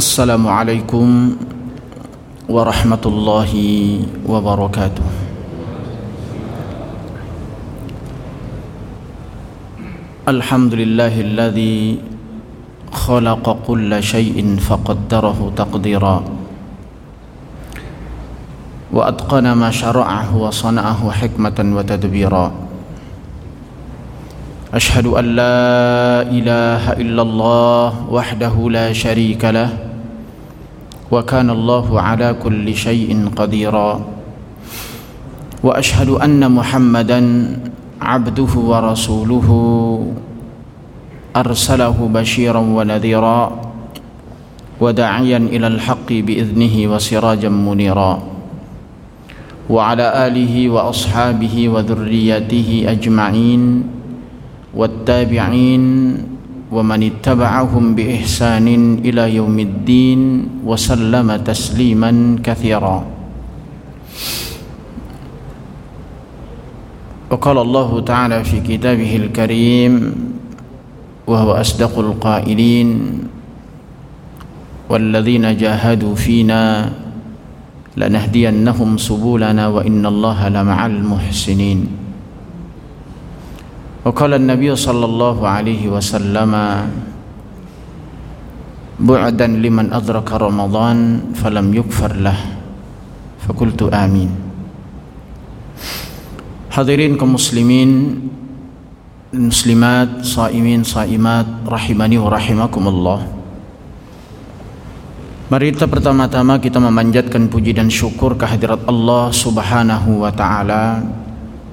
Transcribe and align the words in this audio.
السلام 0.00 0.48
عليكم 0.48 1.08
ورحمة 2.48 3.04
الله 3.04 3.52
وبركاته. 4.24 5.06
الحمد 10.24 10.72
لله 10.80 11.14
الذي 11.20 12.00
خلق 12.88 13.44
كل 13.68 13.92
شيء 14.00 14.40
فقدره 14.56 15.38
تقديرا. 15.52 16.16
وأتقن 18.96 19.52
ما 19.52 19.68
شرعه 19.68 20.32
وصنعه 20.32 21.00
حكمة 21.10 21.58
وتدبيرا. 21.76 22.46
أشهد 24.72 25.06
أن 25.12 25.26
لا 25.36 25.60
إله 26.24 26.82
إلا 27.04 27.22
الله 27.22 27.88
وحده 28.08 28.54
لا 28.72 28.96
شريك 28.96 29.44
له. 29.44 29.89
وكان 31.10 31.50
الله 31.50 32.00
على 32.00 32.34
كل 32.38 32.66
شيء 32.74 33.10
قديرا. 33.36 34.00
وأشهد 35.62 36.08
أن 36.22 36.40
محمدا 36.52 37.20
عبده 38.00 38.52
ورسوله. 38.56 39.48
أرسله 41.36 41.96
بشيرا 42.14 42.58
ونذيرا 42.58 43.40
وداعيا 44.80 45.36
إلى 45.36 45.66
الحق 45.66 46.08
بإذنه 46.10 46.74
وسراجا 46.94 47.48
منيرا. 47.48 48.12
وعلى 49.70 50.06
آله 50.26 50.54
وأصحابه 50.70 51.54
وذريته 51.68 52.70
أجمعين 52.90 53.62
والتابعين 54.74 55.84
ومن 56.70 57.02
اتبعهم 57.02 57.94
بإحسان 57.94 58.66
إلى 59.02 59.34
يوم 59.34 59.58
الدين 59.58 60.20
وسلم 60.64 61.36
تسليما 61.36 62.38
كثيرا. 62.46 62.98
وقال 67.30 67.58
الله 67.58 67.90
تعالى 68.00 68.38
في 68.44 68.60
كتابه 68.60 69.16
الكريم 69.16 69.94
وهو 71.26 71.50
أصدق 71.52 71.94
القائلين 71.98 72.88
والذين 74.90 75.56
جاهدوا 75.56 76.14
فينا 76.14 76.90
لنهدينهم 77.96 78.90
سبلنا 78.98 79.64
وإن 79.68 80.06
الله 80.06 80.48
لمع 80.48 80.78
المحسنين. 80.86 81.99
وقال 84.05 84.31
النبي 84.37 84.69
صلى 84.75 85.05
الله 85.05 85.37
عليه 85.41 85.83
وسلم 85.89 86.51
بعدا 89.01 89.47
لمن 89.47 89.85
أدرك 89.93 90.29
رمضان 90.29 90.97
فلم 91.33 91.65
يكفر 91.73 92.11
له 92.21 92.39
فقلت 93.49 93.81
آمين 93.89 94.45
Hadirin 96.75 97.15
kaum 97.15 97.39
muslimin 97.39 98.19
dan 99.31 99.47
muslimat, 99.47 100.27
saimin, 100.27 100.83
saimat, 100.83 101.47
rahimani 101.63 102.19
wa 102.19 102.27
rahimakumullah. 102.35 103.19
Mari 105.47 105.71
kita 105.71 105.87
pertama-tama 105.87 106.59
kita 106.59 106.83
memanjatkan 106.83 107.47
puji 107.47 107.71
dan 107.71 107.87
syukur 107.87 108.35
kehadirat 108.35 108.83
Allah 108.91 109.31
Subhanahu 109.31 110.27
wa 110.27 110.31
taala 110.35 110.99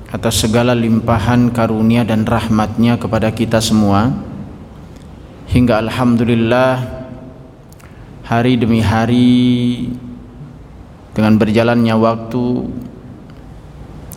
atas 0.08 0.40
segala 0.40 0.72
limpahan 0.72 1.52
karunia 1.52 2.08
dan 2.08 2.24
rahmatnya 2.24 2.96
kepada 2.96 3.28
kita 3.36 3.60
semua 3.60 4.16
hingga 5.52 5.84
alhamdulillah 5.84 6.80
hari 8.24 8.56
demi 8.56 8.80
hari 8.80 9.92
dengan 11.12 11.36
berjalannya 11.36 11.96
waktu 12.00 12.46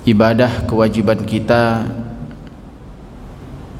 ibadah 0.07 0.71
kewajiban 0.71 1.27
kita 1.27 1.87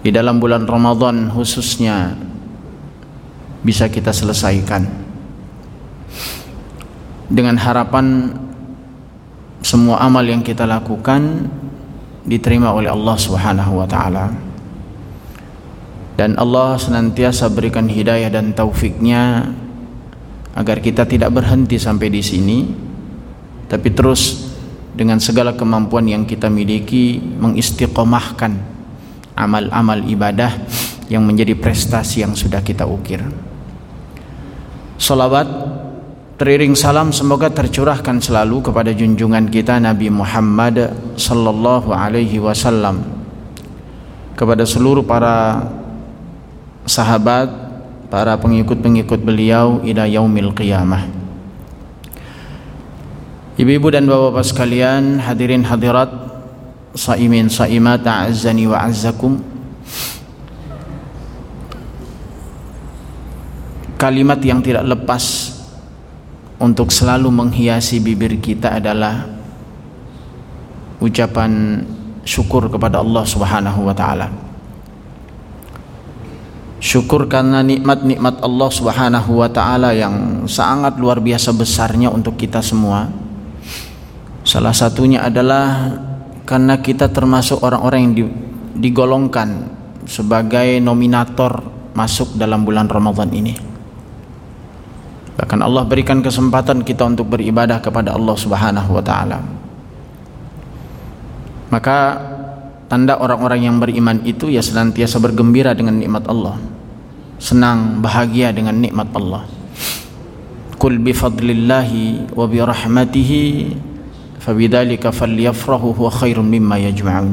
di 0.01 0.11
dalam 0.11 0.41
bulan 0.41 0.65
Ramadan 0.65 1.29
khususnya 1.29 2.17
bisa 3.61 3.87
kita 3.93 4.11
selesaikan. 4.11 4.89
Dengan 7.31 7.55
harapan 7.61 8.35
semua 9.63 10.03
amal 10.03 10.27
yang 10.27 10.43
kita 10.43 10.67
lakukan 10.67 11.47
diterima 12.25 12.73
oleh 12.73 12.93
Allah 12.93 13.17
Subhanahu 13.17 13.81
wa 13.81 13.87
taala. 13.89 14.33
Dan 16.17 16.37
Allah 16.37 16.77
senantiasa 16.77 17.49
berikan 17.49 17.89
hidayah 17.89 18.29
dan 18.29 18.53
taufiknya 18.53 19.57
agar 20.53 20.85
kita 20.85 21.09
tidak 21.09 21.33
berhenti 21.33 21.81
sampai 21.81 22.13
di 22.13 22.21
sini 22.21 22.59
tapi 23.71 23.95
terus 23.95 24.51
dengan 24.91 25.23
segala 25.23 25.55
kemampuan 25.55 26.03
yang 26.11 26.27
kita 26.27 26.51
miliki 26.51 27.23
mengistiqomahkan 27.23 28.59
amal-amal 29.39 30.03
ibadah 30.05 30.59
yang 31.07 31.23
menjadi 31.23 31.55
prestasi 31.55 32.27
yang 32.27 32.35
sudah 32.35 32.61
kita 32.67 32.83
ukir. 32.83 33.23
Salawat 34.99 35.47
teriring 36.41 36.73
salam 36.73 37.13
semoga 37.13 37.53
tercurahkan 37.53 38.17
selalu 38.17 38.65
kepada 38.65 38.97
junjungan 38.97 39.53
kita 39.53 39.77
Nabi 39.77 40.09
Muhammad 40.09 40.89
sallallahu 41.13 41.93
alaihi 41.93 42.41
wasallam 42.41 43.05
kepada 44.41 44.65
seluruh 44.65 45.05
para 45.05 45.69
sahabat, 46.89 47.45
para 48.09 48.41
pengikut-pengikut 48.41 49.21
beliau 49.21 49.85
ila 49.85 50.09
yaumil 50.09 50.57
qiyamah. 50.57 51.05
Ibu-ibu 53.61 53.93
dan 53.93 54.09
bapak-bapak 54.09 54.45
sekalian, 54.49 55.21
hadirin 55.21 55.61
hadirat, 55.69 56.09
saimin 56.97 57.53
saimat, 57.53 58.01
a'azzani 58.01 58.65
wa 58.65 58.81
azzakum. 58.89 59.45
Kalimat 64.01 64.41
yang 64.41 64.65
tidak 64.65 64.89
lepas 64.89 65.40
untuk 66.61 66.93
selalu 66.93 67.33
menghiasi 67.33 68.05
bibir 68.05 68.37
kita 68.37 68.77
adalah 68.77 69.25
ucapan 71.01 71.81
syukur 72.23 72.69
kepada 72.69 73.01
Allah 73.01 73.25
Subhanahu 73.25 73.89
wa 73.89 73.97
taala. 73.97 74.29
Syukur 76.81 77.29
karena 77.29 77.65
nikmat-nikmat 77.65 78.45
Allah 78.45 78.71
Subhanahu 78.73 79.41
wa 79.41 79.49
taala 79.49 79.97
yang 79.97 80.45
sangat 80.45 81.01
luar 81.01 81.25
biasa 81.25 81.57
besarnya 81.57 82.13
untuk 82.13 82.37
kita 82.37 82.61
semua. 82.61 83.09
Salah 84.45 84.73
satunya 84.73 85.25
adalah 85.25 85.97
karena 86.45 86.81
kita 86.81 87.09
termasuk 87.09 87.61
orang-orang 87.65 88.01
yang 88.01 88.15
digolongkan 88.77 89.69
sebagai 90.09 90.81
nominator 90.81 91.65
masuk 91.93 92.37
dalam 92.37 92.65
bulan 92.65 92.89
Ramadan 92.89 93.29
ini. 93.33 93.70
Bahkan 95.39 95.61
Allah 95.63 95.87
berikan 95.87 96.25
kesempatan 96.25 96.83
kita 96.83 97.07
untuk 97.07 97.31
beribadah 97.31 97.79
kepada 97.79 98.17
Allah 98.17 98.37
Subhanahu 98.39 98.91
wa 98.97 99.03
taala. 99.05 99.39
Maka 101.71 101.99
tanda 102.91 103.15
orang-orang 103.23 103.71
yang 103.71 103.77
beriman 103.79 104.19
itu 104.27 104.51
ya 104.51 104.59
senantiasa 104.59 105.23
bergembira 105.23 105.71
dengan 105.71 106.03
nikmat 106.03 106.27
Allah. 106.27 106.59
Senang, 107.41 108.03
bahagia 108.03 108.51
dengan 108.51 108.75
nikmat 108.77 109.07
Allah. 109.15 109.47
Qul 110.77 110.99
bi 111.01 111.15
fadlillahi 111.15 112.35
wa 112.35 112.45
bi 112.51 112.59
rahmatihi 112.61 113.43
fabidzalika 114.43 115.15
falyafrahu 115.15 115.95
huwa 115.95 116.11
khairum 116.11 116.45
mimma 116.45 116.77
yajma'un. 116.91 117.33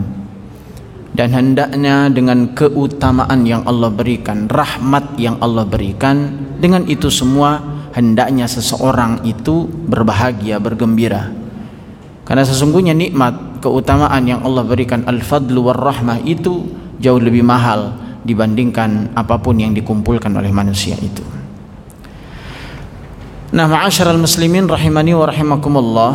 Dan 1.18 1.34
hendaknya 1.34 2.14
dengan 2.14 2.54
keutamaan 2.54 3.42
yang 3.42 3.66
Allah 3.66 3.90
berikan, 3.90 4.46
rahmat 4.46 5.18
yang 5.18 5.42
Allah 5.42 5.66
berikan, 5.66 6.30
dengan 6.62 6.86
itu 6.86 7.10
semua 7.10 7.58
hendaknya 7.98 8.46
seseorang 8.46 9.26
itu 9.26 9.66
berbahagia, 9.66 10.62
bergembira. 10.62 11.34
Karena 12.22 12.46
sesungguhnya 12.46 12.94
nikmat, 12.94 13.66
keutamaan 13.66 14.22
yang 14.30 14.46
Allah 14.46 14.62
berikan 14.62 15.02
al-fadlu 15.10 15.66
war 15.66 15.82
rahmah 15.82 16.22
itu 16.22 16.70
jauh 17.02 17.18
lebih 17.18 17.42
mahal 17.42 17.98
dibandingkan 18.22 19.18
apa 19.18 19.42
pun 19.42 19.58
yang 19.58 19.74
dikumpulkan 19.74 20.30
oleh 20.38 20.54
manusia 20.54 20.94
itu. 21.02 21.26
Nah, 23.48 23.66
ma'asyiral 23.66 24.20
muslimin 24.20 24.70
rahimani 24.70 25.18
wa 25.18 25.26
rahimakumullah. 25.26 26.14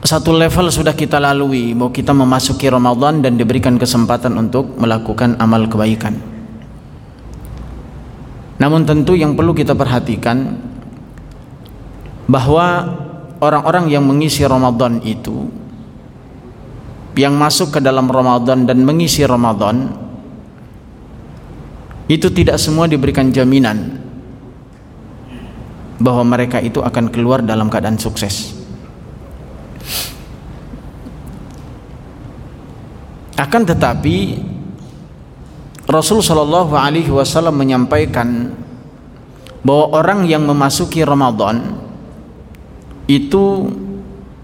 Satu 0.00 0.32
level 0.34 0.72
sudah 0.72 0.96
kita 0.96 1.20
lalui 1.20 1.76
bahwa 1.76 1.92
kita 1.92 2.10
memasuki 2.16 2.66
Ramadan 2.66 3.20
dan 3.20 3.36
diberikan 3.36 3.76
kesempatan 3.76 4.34
untuk 4.40 4.74
melakukan 4.80 5.36
amal 5.38 5.68
kebaikan. 5.68 6.29
Namun 8.60 8.84
tentu 8.84 9.16
yang 9.16 9.32
perlu 9.32 9.56
kita 9.56 9.72
perhatikan 9.72 10.60
bahwa 12.28 12.92
orang-orang 13.40 13.88
yang 13.88 14.04
mengisi 14.04 14.44
Ramadan 14.44 15.00
itu 15.00 15.48
yang 17.16 17.34
masuk 17.34 17.74
ke 17.74 17.80
dalam 17.80 18.06
Ramadan 18.06 18.68
dan 18.68 18.84
mengisi 18.84 19.24
Ramadan 19.24 19.90
itu 22.06 22.28
tidak 22.30 22.60
semua 22.60 22.84
diberikan 22.84 23.32
jaminan 23.32 23.96
bahwa 25.96 26.22
mereka 26.24 26.60
itu 26.60 26.84
akan 26.84 27.08
keluar 27.08 27.40
dalam 27.40 27.72
keadaan 27.72 27.96
sukses. 27.96 28.56
Akan 33.40 33.64
tetapi 33.64 34.36
Rasul 35.90 36.22
Shallallahu 36.22 36.70
Alaihi 36.78 37.10
Wasallam 37.10 37.58
menyampaikan 37.58 38.54
bahwa 39.66 39.98
orang 39.98 40.24
yang 40.30 40.46
memasuki 40.46 41.02
Ramadan 41.02 41.74
itu 43.10 43.66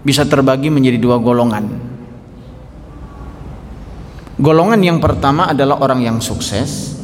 bisa 0.03 0.27
terbagi 0.27 0.67
menjadi 0.67 0.99
dua 0.99 1.17
golongan. 1.23 1.71
Golongan 4.37 4.83
yang 4.83 4.99
pertama 4.99 5.49
adalah 5.49 5.79
orang 5.81 6.03
yang 6.03 6.19
sukses, 6.21 6.97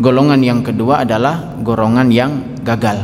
Golongan 0.00 0.40
yang 0.40 0.64
kedua 0.64 1.04
adalah 1.04 1.60
golongan 1.60 2.08
yang 2.08 2.56
gagal. 2.64 2.96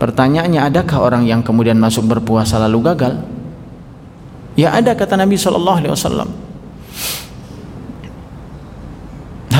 Pertanyaannya, 0.00 0.64
adakah 0.64 0.96
orang 0.96 1.28
yang 1.28 1.44
kemudian 1.44 1.76
masuk 1.76 2.08
berpuasa 2.08 2.56
lalu 2.56 2.88
gagal? 2.88 3.20
Ya 4.56 4.72
ada 4.72 4.96
kata 4.96 5.20
Nabi 5.20 5.36
Shallallahu 5.36 5.78
Alaihi 5.84 5.92
Wasallam. 5.92 6.32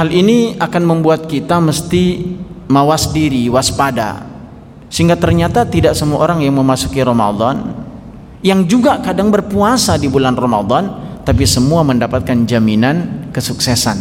Hal 0.00 0.08
ini 0.16 0.56
akan 0.56 0.82
membuat 0.88 1.28
kita 1.28 1.60
mesti 1.60 2.24
mawas 2.72 3.12
diri, 3.12 3.52
waspada, 3.52 4.24
sehingga 4.88 5.12
ternyata 5.12 5.68
tidak 5.68 5.92
semua 5.92 6.24
orang 6.24 6.40
yang 6.40 6.56
memasuki 6.56 7.04
Ramadan, 7.04 7.68
yang 8.40 8.64
juga 8.64 8.96
kadang 9.04 9.28
berpuasa 9.28 10.00
di 10.00 10.08
bulan 10.08 10.40
Ramadan, 10.40 10.88
tapi 11.20 11.44
semua 11.44 11.84
mendapatkan 11.84 12.48
jaminan 12.48 13.28
kesuksesan. 13.28 14.00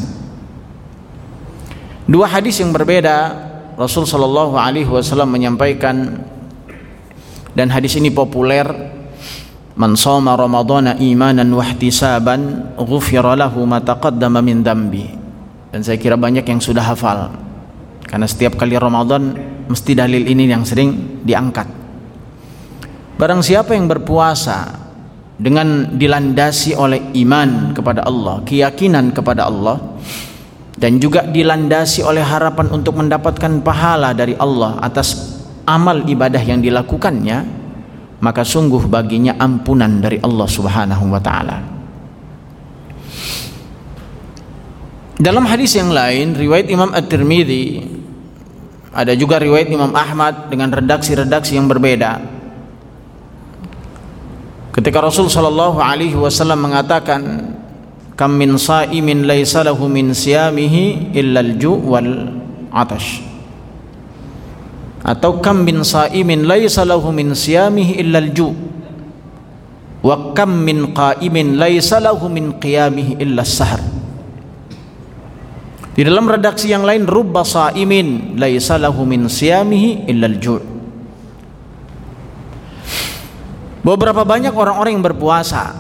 Dua 2.07 2.31
hadis 2.31 2.63
yang 2.63 2.71
berbeda 2.71 3.35
Rasul 3.75 4.07
Shallallahu 4.07 4.55
Alaihi 4.55 4.87
Wasallam 4.87 5.35
menyampaikan 5.35 6.15
dan 7.51 7.67
hadis 7.75 7.99
ini 7.99 8.07
populer 8.07 8.71
Man 9.75 9.99
shoma 9.99 10.39
imanan 10.95 11.47
wa 11.51 11.63
ihtisaban 11.67 12.71
ghufira 12.79 13.35
lahu 13.35 13.67
ma 13.67 13.83
taqaddama 13.83 14.39
min 14.39 14.63
dambi. 14.63 15.28
Dan 15.69 15.85
saya 15.85 16.01
kira 16.01 16.17
banyak 16.17 16.45
yang 16.45 16.61
sudah 16.61 16.81
hafal. 16.81 17.29
Karena 18.05 18.25
setiap 18.25 18.57
kali 18.57 18.73
Ramadan 18.73 19.37
mesti 19.69 19.93
dalil 19.93 20.25
ini 20.25 20.49
yang 20.49 20.65
sering 20.65 21.21
diangkat. 21.21 21.69
Barang 23.19 23.45
siapa 23.45 23.77
yang 23.77 23.85
berpuasa 23.85 24.65
dengan 25.37 25.93
dilandasi 25.93 26.73
oleh 26.73 27.13
iman 27.21 27.75
kepada 27.77 28.01
Allah, 28.07 28.41
keyakinan 28.47 29.13
kepada 29.13 29.45
Allah, 29.45 29.77
dan 30.79 30.97
juga 30.97 31.27
dilandasi 31.27 32.01
oleh 32.01 32.23
harapan 32.23 32.71
untuk 32.71 32.97
mendapatkan 32.97 33.61
pahala 33.61 34.15
dari 34.15 34.33
Allah 34.39 34.79
atas 34.79 35.37
amal 35.67 36.01
ibadah 36.07 36.41
yang 36.41 36.63
dilakukannya 36.63 37.59
maka 38.19 38.43
sungguh 38.43 38.87
baginya 38.87 39.35
ampunan 39.39 40.03
dari 40.03 40.19
Allah 40.19 40.47
Subhanahu 40.47 41.05
wa 41.07 41.21
taala. 41.23 41.78
Dalam 45.19 45.43
hadis 45.43 45.75
yang 45.75 45.91
lain 45.91 46.31
riwayat 46.31 46.71
Imam 46.71 46.95
At-Tirmidzi 46.95 47.83
ada 48.95 49.11
juga 49.19 49.35
riwayat 49.35 49.67
Imam 49.67 49.91
Ahmad 49.91 50.47
dengan 50.47 50.71
redaksi-redaksi 50.71 51.59
yang 51.59 51.67
berbeda. 51.67 52.23
Ketika 54.71 55.03
Rasul 55.03 55.27
sallallahu 55.27 55.83
alaihi 55.83 56.15
wasallam 56.15 56.71
mengatakan 56.71 57.51
kam 58.15 58.39
min 58.39 58.55
sa'imin 58.55 59.27
laisa 59.27 59.59
lahu 59.59 59.91
min 59.91 60.15
siyamihi 60.15 61.11
illa 61.11 61.43
al-ju' 61.43 61.83
wal 61.83 62.11
atash. 62.71 63.19
Atau 65.03 65.43
kam 65.43 65.67
min 65.67 65.83
sa'imin 65.83 66.47
laisa 66.47 66.87
lahu 66.87 67.11
min 67.11 67.35
siyamihi 67.35 67.99
illa 67.99 68.23
al-ju' 68.23 68.55
wa 69.99 70.31
kam 70.31 70.63
min 70.63 70.95
qa'imin 70.95 71.59
laisa 71.59 71.99
lahu 71.99 72.31
min 72.31 72.55
qiyamihi 72.55 73.19
illa 73.19 73.43
as-sahar 73.43 73.83
di 75.99 76.07
dalam 76.07 76.31
redaksi 76.31 76.71
yang 76.71 76.87
lain 76.87 77.03
rubba 77.03 77.43
sa'imin 77.43 78.39
laisa 78.39 78.79
lahu 78.79 79.03
min 79.03 79.27
siyamihi 79.27 80.07
illa 80.07 80.31
al-ju' 80.31 80.63
Beberapa 83.83 84.23
banyak 84.23 84.55
orang-orang 84.55 84.95
yang 84.95 85.03
berpuasa 85.03 85.75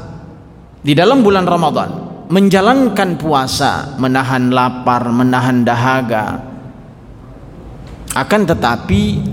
di 0.83 0.91
dalam 0.91 1.23
bulan 1.23 1.47
Ramadan 1.47 1.89
menjalankan 2.27 3.15
puasa, 3.15 3.95
menahan 3.95 4.51
lapar, 4.51 5.07
menahan 5.07 5.63
dahaga. 5.63 6.43
Akan 8.11 8.43
tetapi 8.43 9.23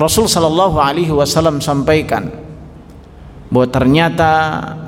Rasul 0.00 0.32
sallallahu 0.32 0.80
alaihi 0.80 1.12
wasallam 1.12 1.60
sampaikan 1.60 2.32
bahwa 3.52 3.68
ternyata 3.68 4.32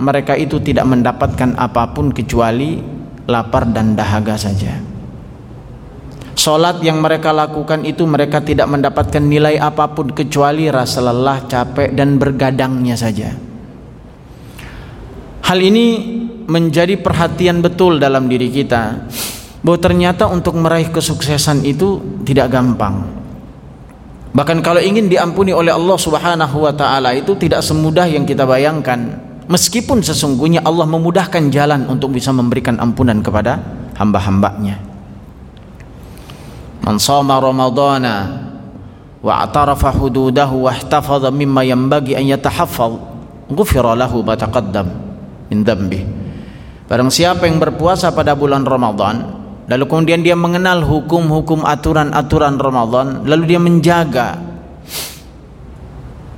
mereka 0.00 0.40
itu 0.40 0.56
tidak 0.64 0.88
mendapatkan 0.88 1.52
apa 1.60 1.92
pun 1.92 2.16
kecuali 2.16 2.95
lapar 3.26 3.68
dan 3.70 3.98
dahaga 3.98 4.38
saja. 4.38 4.78
Salat 6.36 6.78
yang 6.84 7.02
mereka 7.02 7.34
lakukan 7.34 7.82
itu 7.82 8.06
mereka 8.06 8.38
tidak 8.38 8.70
mendapatkan 8.70 9.24
nilai 9.24 9.58
apa 9.58 9.90
pun 9.90 10.14
kecuali 10.14 10.70
rasa 10.70 11.02
lelah, 11.02 11.42
capek 11.48 11.90
dan 11.96 12.22
bergadangnya 12.22 12.94
saja. 12.94 13.34
Hal 15.42 15.58
ini 15.58 15.86
menjadi 16.46 16.98
perhatian 17.02 17.62
betul 17.62 17.98
dalam 17.98 18.30
diri 18.30 18.52
kita 18.52 19.10
bahwa 19.66 19.78
ternyata 19.82 20.30
untuk 20.30 20.54
meraih 20.54 20.94
kesuksesan 20.94 21.66
itu 21.66 22.22
tidak 22.22 22.54
gampang. 22.54 23.02
Bahkan 24.36 24.60
kalau 24.60 24.78
ingin 24.78 25.08
diampuni 25.08 25.50
oleh 25.50 25.72
Allah 25.72 25.98
Subhanahu 25.98 26.68
wa 26.68 26.74
taala 26.76 27.16
itu 27.16 27.34
tidak 27.40 27.64
semudah 27.64 28.06
yang 28.06 28.28
kita 28.28 28.44
bayangkan. 28.46 29.25
Meskipun 29.46 30.02
sesungguhnya 30.02 30.66
Allah 30.66 30.90
memudahkan 30.90 31.54
jalan 31.54 31.86
untuk 31.86 32.18
bisa 32.18 32.34
memberikan 32.34 32.82
ampunan 32.82 33.22
kepada 33.22 33.62
hamba-hambanya. 33.94 34.82
Man 36.82 36.98
shoma 36.98 37.38
ramadhana 37.38 38.46
wa 39.22 39.42
atarafa 39.42 39.90
hududahu 39.90 40.66
wa 40.66 40.70
ihtafadha 40.70 41.34
mimma 41.34 41.66
yanbaghi 41.66 42.14
an 42.14 42.26
yatahaffaz 42.30 42.94
ghufira 43.50 43.94
lahu 43.98 44.22
ma 44.22 44.38
taqaddam 44.38 44.86
min 45.50 45.66
dhanbihi 45.66 46.06
Barang 46.86 47.10
siapa 47.10 47.50
yang 47.50 47.58
berpuasa 47.58 48.14
pada 48.14 48.38
bulan 48.38 48.62
Ramadan 48.62 49.26
lalu 49.66 49.84
kemudian 49.90 50.22
dia 50.22 50.38
mengenal 50.38 50.86
hukum-hukum 50.86 51.66
aturan-aturan 51.66 52.54
Ramadan 52.54 53.26
lalu 53.26 53.50
dia 53.50 53.58
menjaga 53.58 54.38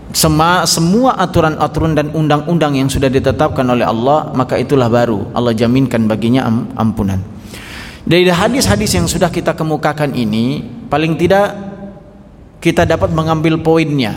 semua 0.09 0.65
semua 0.65 1.21
aturan-aturan 1.21 1.93
dan 1.93 2.09
undang-undang 2.17 2.81
yang 2.81 2.89
sudah 2.89 3.13
ditetapkan 3.13 3.65
oleh 3.69 3.85
Allah 3.85 4.33
maka 4.33 4.57
itulah 4.57 4.89
baru 4.89 5.29
Allah 5.37 5.53
jaminkan 5.53 6.09
baginya 6.09 6.49
ampunan. 6.77 7.21
Dari 8.09 8.25
hadis-hadis 8.25 8.97
yang 8.97 9.05
sudah 9.05 9.29
kita 9.29 9.53
kemukakan 9.53 10.17
ini 10.17 10.65
paling 10.89 11.13
tidak 11.21 11.53
kita 12.57 12.89
dapat 12.89 13.13
mengambil 13.13 13.61
poinnya 13.61 14.17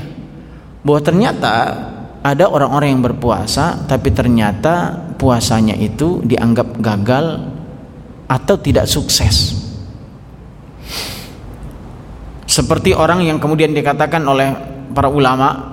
bahwa 0.79 1.01
ternyata 1.03 1.55
ada 2.23 2.47
orang-orang 2.47 2.95
yang 2.95 3.03
berpuasa 3.03 3.83
tapi 3.83 4.15
ternyata 4.15 4.95
puasanya 5.19 5.75
itu 5.75 6.23
dianggap 6.23 6.79
gagal 6.79 7.51
atau 8.31 8.55
tidak 8.55 8.87
sukses. 8.87 9.59
Seperti 12.47 12.95
orang 12.95 13.23
yang 13.23 13.39
kemudian 13.43 13.75
dikatakan 13.75 14.23
oleh 14.23 14.55
para 14.91 15.07
ulama 15.07 15.70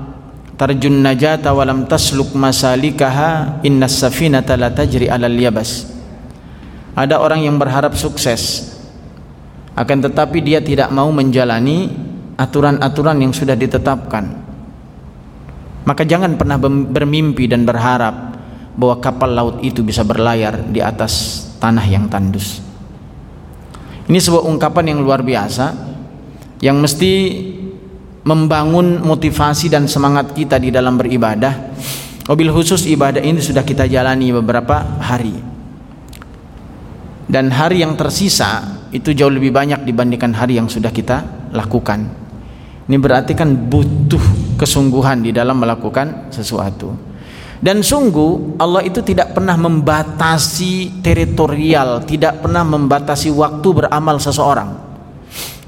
tarjun 0.59 1.01
najata 1.01 1.55
walam 1.55 1.87
tasluk 1.87 2.35
masalikaha 2.35 3.63
innas 3.63 4.03
safinata 4.03 4.59
la 4.59 4.75
tajri 4.75 5.07
alal 5.07 5.39
yabas. 5.39 5.87
Ada 6.99 7.23
orang 7.23 7.47
yang 7.47 7.57
berharap 7.57 7.95
sukses 7.95 8.75
akan 9.79 10.11
tetapi 10.11 10.43
dia 10.43 10.59
tidak 10.59 10.91
mau 10.91 11.09
menjalani 11.15 11.95
aturan-aturan 12.35 13.23
yang 13.23 13.31
sudah 13.31 13.55
ditetapkan 13.55 14.49
maka 15.89 16.05
jangan 16.05 16.37
pernah 16.37 16.61
bermimpi 16.61 17.49
dan 17.49 17.65
berharap 17.65 18.37
bahwa 18.77 19.01
kapal 19.01 19.33
laut 19.33 19.57
itu 19.65 19.81
bisa 19.81 20.05
berlayar 20.05 20.69
di 20.69 20.85
atas 20.85 21.49
tanah 21.57 21.89
yang 21.89 22.13
tandus. 22.13 22.61
Ini 24.05 24.21
sebuah 24.21 24.45
ungkapan 24.45 24.93
yang 24.93 25.01
luar 25.01 25.25
biasa 25.25 25.73
yang 26.61 26.77
mesti 26.77 27.13
membangun 28.29 29.01
motivasi 29.01 29.73
dan 29.73 29.89
semangat 29.89 30.37
kita 30.37 30.61
di 30.61 30.69
dalam 30.69 31.01
beribadah. 31.01 31.73
Mobil 32.29 32.53
khusus 32.53 32.85
ibadah 32.85 33.25
ini 33.25 33.41
sudah 33.41 33.65
kita 33.65 33.89
jalani 33.89 34.29
beberapa 34.37 35.01
hari. 35.01 35.33
Dan 37.25 37.49
hari 37.49 37.81
yang 37.81 37.97
tersisa 37.97 38.85
itu 38.93 39.17
jauh 39.17 39.33
lebih 39.33 39.49
banyak 39.49 39.81
dibandingkan 39.81 40.37
hari 40.37 40.61
yang 40.61 40.69
sudah 40.69 40.93
kita 40.93 41.49
lakukan. 41.57 42.05
Ini 42.89 42.97
berarti 43.01 43.33
kan 43.33 43.49
butuh 43.53 44.57
kesungguhan 44.61 45.25
di 45.25 45.33
dalam 45.33 45.57
melakukan 45.61 46.29
sesuatu. 46.29 46.93
Dan 47.59 47.81
sungguh 47.81 48.61
Allah 48.61 48.85
itu 48.85 49.01
tidak 49.01 49.33
pernah 49.37 49.57
membatasi 49.57 51.01
teritorial, 51.01 52.05
tidak 52.05 52.45
pernah 52.45 52.65
membatasi 52.65 53.33
waktu 53.33 53.69
beramal 53.73 54.21
seseorang. 54.21 54.88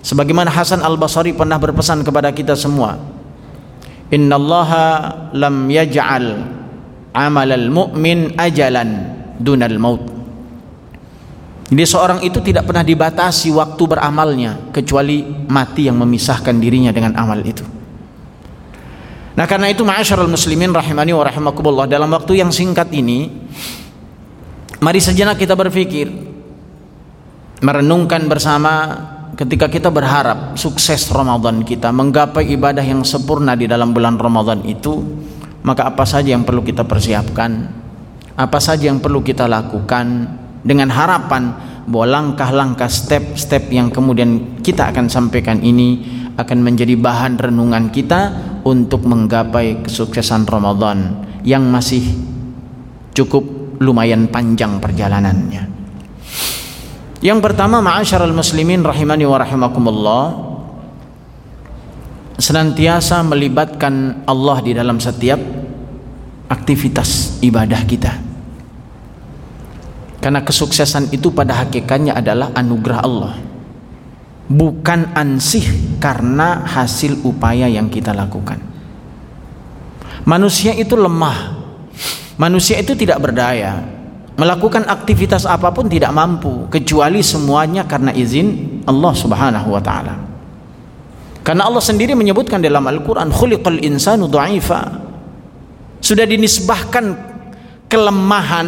Sebagaimana 0.00 0.48
Hasan 0.48 0.80
Al-Basri 0.80 1.36
pernah 1.36 1.60
berpesan 1.60 2.00
kepada 2.00 2.32
kita 2.32 2.56
semua, 2.56 2.96
"Innallaha 4.08 4.84
lam 5.36 5.68
yaj'al 5.68 6.26
amalal 7.12 7.68
mu'min 7.68 8.32
ajalan 8.40 8.88
dunal 9.36 9.76
maut." 9.76 10.02
Jadi 11.70 11.84
seorang 11.86 12.18
itu 12.26 12.42
tidak 12.42 12.66
pernah 12.66 12.82
dibatasi 12.82 13.54
waktu 13.54 13.82
beramalnya 13.86 14.74
kecuali 14.74 15.22
mati 15.46 15.86
yang 15.86 16.02
memisahkan 16.02 16.58
dirinya 16.58 16.90
dengan 16.90 17.14
amal 17.14 17.38
itu. 17.46 17.62
Nah 19.38 19.46
karena 19.46 19.70
itu 19.70 19.86
ma'asyarul 19.86 20.26
muslimin 20.26 20.74
rahimani 20.74 21.14
wa 21.14 21.22
rahimakumullah 21.22 21.86
dalam 21.86 22.10
waktu 22.10 22.42
yang 22.42 22.50
singkat 22.50 22.90
ini 22.90 23.30
mari 24.82 24.98
sejenak 24.98 25.38
kita 25.38 25.54
berpikir 25.54 26.10
merenungkan 27.62 28.26
bersama 28.26 28.98
ketika 29.38 29.70
kita 29.70 29.88
berharap 29.92 30.56
sukses 30.58 31.10
Ramadan 31.10 31.62
kita 31.62 31.90
menggapai 31.94 32.50
ibadah 32.54 32.82
yang 32.82 33.06
sempurna 33.06 33.54
di 33.54 33.70
dalam 33.70 33.94
bulan 33.94 34.16
Ramadan 34.16 34.62
itu 34.66 35.02
maka 35.60 35.86
apa 35.90 36.08
saja 36.08 36.32
yang 36.32 36.42
perlu 36.46 36.64
kita 36.64 36.86
persiapkan 36.88 37.68
apa 38.40 38.58
saja 38.58 38.88
yang 38.88 39.04
perlu 39.04 39.20
kita 39.20 39.44
lakukan 39.44 40.06
dengan 40.64 40.88
harapan 40.88 41.52
bahwa 41.90 42.06
langkah-langkah 42.06 42.88
step-step 42.88 43.68
yang 43.72 43.90
kemudian 43.90 44.62
kita 44.62 44.92
akan 44.92 45.10
sampaikan 45.10 45.58
ini 45.60 46.20
akan 46.38 46.58
menjadi 46.62 46.94
bahan 46.96 47.36
renungan 47.36 47.92
kita 47.92 48.32
untuk 48.64 49.04
menggapai 49.04 49.84
kesuksesan 49.84 50.46
Ramadan 50.46 51.26
yang 51.44 51.66
masih 51.68 52.04
cukup 53.16 53.42
lumayan 53.80 54.28
panjang 54.28 54.78
perjalanannya. 54.78 55.79
Yang 57.20 57.38
pertama 57.44 57.84
ma'asyiral 57.84 58.32
muslimin 58.32 58.80
rahimani 58.80 59.28
wa 59.28 59.36
rahimakumullah 59.36 60.24
senantiasa 62.40 63.20
melibatkan 63.28 64.24
Allah 64.24 64.58
di 64.64 64.72
dalam 64.72 64.96
setiap 64.96 65.36
aktivitas 66.48 67.40
ibadah 67.44 67.80
kita. 67.84 68.12
Karena 70.20 70.40
kesuksesan 70.40 71.12
itu 71.12 71.32
pada 71.32 71.60
hakikatnya 71.64 72.16
adalah 72.16 72.52
anugerah 72.56 73.00
Allah 73.04 73.50
bukan 74.50 75.14
ansih 75.14 75.62
karena 76.02 76.66
hasil 76.66 77.22
upaya 77.22 77.70
yang 77.70 77.86
kita 77.86 78.10
lakukan. 78.10 78.58
Manusia 80.26 80.74
itu 80.74 80.98
lemah. 80.98 81.62
Manusia 82.34 82.82
itu 82.82 82.98
tidak 82.98 83.22
berdaya. 83.22 83.78
Melakukan 84.40 84.88
aktivitas 84.88 85.44
apa 85.44 85.68
pun 85.68 85.84
tidak 85.84 86.16
mampu 86.16 86.64
kecuali 86.72 87.20
semuanya 87.20 87.84
karena 87.84 88.08
izin 88.08 88.80
Allah 88.88 89.12
Subhanahu 89.12 89.68
wa 89.68 89.82
taala. 89.84 90.16
Karena 91.44 91.68
Allah 91.68 91.84
sendiri 91.84 92.16
menyebutkan 92.16 92.64
dalam 92.64 92.88
Al-Qur'an 92.88 93.28
khuliqal 93.28 93.84
insanu 93.84 94.32
dha'ifa. 94.32 94.80
Sudah 96.00 96.24
dinisbahkan 96.24 97.04
kelemahan, 97.84 98.66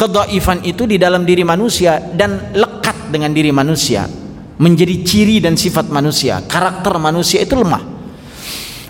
kedaifan 0.00 0.64
itu 0.64 0.88
di 0.88 0.96
dalam 0.96 1.28
diri 1.28 1.44
manusia 1.44 2.00
dan 2.00 2.56
lekat 2.56 3.12
dengan 3.12 3.36
diri 3.36 3.52
manusia 3.52 4.08
menjadi 4.56 4.96
ciri 5.04 5.36
dan 5.44 5.60
sifat 5.60 5.92
manusia 5.92 6.40
karakter 6.48 6.96
manusia 6.96 7.44
itu 7.44 7.52
lemah 7.52 7.84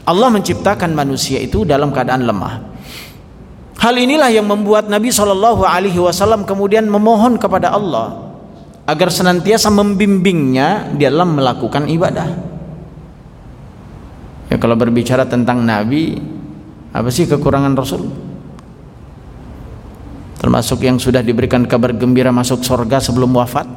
Allah 0.07 0.29
menciptakan 0.31 0.95
manusia 0.95 1.43
itu 1.43 1.67
dalam 1.67 1.91
keadaan 1.91 2.27
lemah 2.27 2.70
hal 3.81 3.95
inilah 3.97 4.29
yang 4.29 4.45
membuat 4.45 4.93
Nabi 4.93 5.09
Shallallahu 5.09 5.65
Alaihi 5.65 5.97
Wasallam 5.97 6.45
kemudian 6.45 6.85
memohon 6.85 7.41
kepada 7.41 7.73
Allah 7.73 8.31
agar 8.85 9.09
senantiasa 9.09 9.73
membimbingnya 9.73 10.93
dalam 11.01 11.41
melakukan 11.41 11.89
ibadah. 11.89 12.29
Ya 14.53 14.57
kalau 14.61 14.77
berbicara 14.77 15.25
tentang 15.25 15.65
Nabi 15.65 16.21
apa 16.93 17.09
sih 17.09 17.25
kekurangan 17.25 17.73
Rasul? 17.73 18.03
Termasuk 20.41 20.85
yang 20.85 20.97
sudah 20.97 21.21
diberikan 21.21 21.65
kabar 21.69 21.93
gembira 21.95 22.33
masuk 22.33 22.65
surga 22.65 22.99
sebelum 22.99 23.31
wafat? 23.37 23.69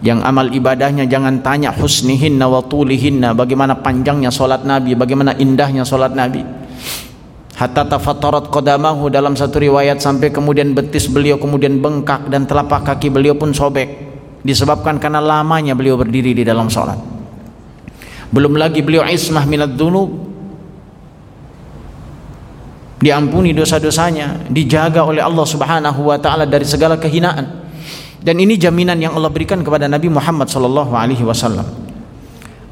Yang 0.00 0.22
amal 0.22 0.46
ibadahnya 0.54 1.04
jangan 1.08 1.42
tanya 1.42 1.74
husnihinna 1.74 2.46
wa 2.46 2.62
tulihinna 2.64 3.34
bagaimana 3.34 3.80
panjangnya 3.80 4.28
solat 4.28 4.62
Nabi 4.62 4.92
bagaimana 4.92 5.34
indahnya 5.40 5.88
solat 5.88 6.12
Nabi 6.12 6.44
hatta 7.56 7.88
tafattarat 7.88 8.52
qadamahu 8.52 9.08
dalam 9.08 9.32
satu 9.32 9.58
riwayat 9.58 9.98
sampai 9.98 10.28
kemudian 10.28 10.76
betis 10.76 11.08
beliau 11.08 11.40
kemudian 11.40 11.80
bengkak 11.80 12.28
dan 12.28 12.44
telapak 12.44 12.84
kaki 12.84 13.08
beliau 13.08 13.34
pun 13.34 13.56
sobek. 13.56 14.04
Disebabkan 14.46 15.02
karena 15.02 15.18
lamanya 15.18 15.74
beliau 15.74 15.98
berdiri 15.98 16.30
di 16.30 16.46
dalam 16.46 16.70
solat 16.70 17.16
belum 18.30 18.58
lagi 18.58 18.82
beliau 18.82 19.06
ismah 19.06 19.46
minad 19.46 19.78
dunub. 19.78 20.26
Diampuni 22.96 23.52
dosa-dosanya 23.52 24.48
dijaga 24.48 25.04
oleh 25.04 25.20
Allah 25.20 25.44
Subhanahu 25.44 26.00
wa 26.08 26.16
taala 26.16 26.48
dari 26.48 26.64
segala 26.64 26.96
kehinaan. 26.96 27.68
Dan 28.18 28.40
ini 28.40 28.56
jaminan 28.56 28.96
yang 28.98 29.14
Allah 29.14 29.28
berikan 29.28 29.60
kepada 29.60 29.86
Nabi 29.86 30.08
Muhammad 30.08 30.48
sallallahu 30.48 30.96
alaihi 30.96 31.22
wasallam. 31.22 31.85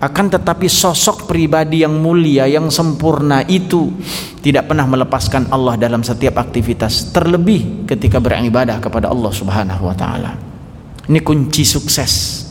Akan 0.04 0.28
tetapi 0.28 0.68
sosok 0.68 1.24
pribadi 1.24 1.80
yang 1.80 1.96
mulia, 1.96 2.44
yang 2.44 2.68
sempurna 2.68 3.40
itu 3.48 3.88
tidak 4.44 4.68
pernah 4.68 4.84
melepaskan 4.84 5.48
Allah 5.48 5.80
dalam 5.80 6.04
setiap 6.04 6.36
aktivitas, 6.36 7.08
terlebih 7.08 7.88
ketika 7.88 8.20
beribadah 8.20 8.84
kepada 8.84 9.08
Allah 9.08 9.32
Subhanahu 9.32 9.88
wa 9.88 9.96
taala. 9.96 10.36
Ini 11.08 11.24
kunci 11.24 11.64
sukses 11.64 12.44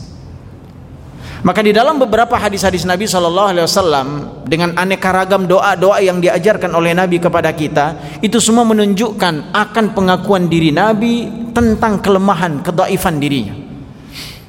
maka 1.44 1.60
di 1.60 1.76
dalam 1.76 2.00
beberapa 2.00 2.40
hadis-hadis 2.40 2.88
Nabi 2.88 3.04
Shallallahu 3.04 3.48
Alaihi 3.52 3.68
Wasallam 3.68 4.08
dengan 4.48 4.72
aneka 4.80 5.12
ragam 5.12 5.44
doa-doa 5.44 6.00
yang 6.00 6.16
diajarkan 6.16 6.72
oleh 6.72 6.96
Nabi 6.96 7.20
kepada 7.20 7.52
kita, 7.52 8.16
itu 8.24 8.40
semua 8.40 8.64
menunjukkan 8.64 9.52
akan 9.52 9.92
pengakuan 9.92 10.48
diri 10.48 10.72
Nabi 10.72 11.28
tentang 11.52 12.00
kelemahan, 12.00 12.64
kedaifan 12.64 13.20
dirinya. 13.20 13.63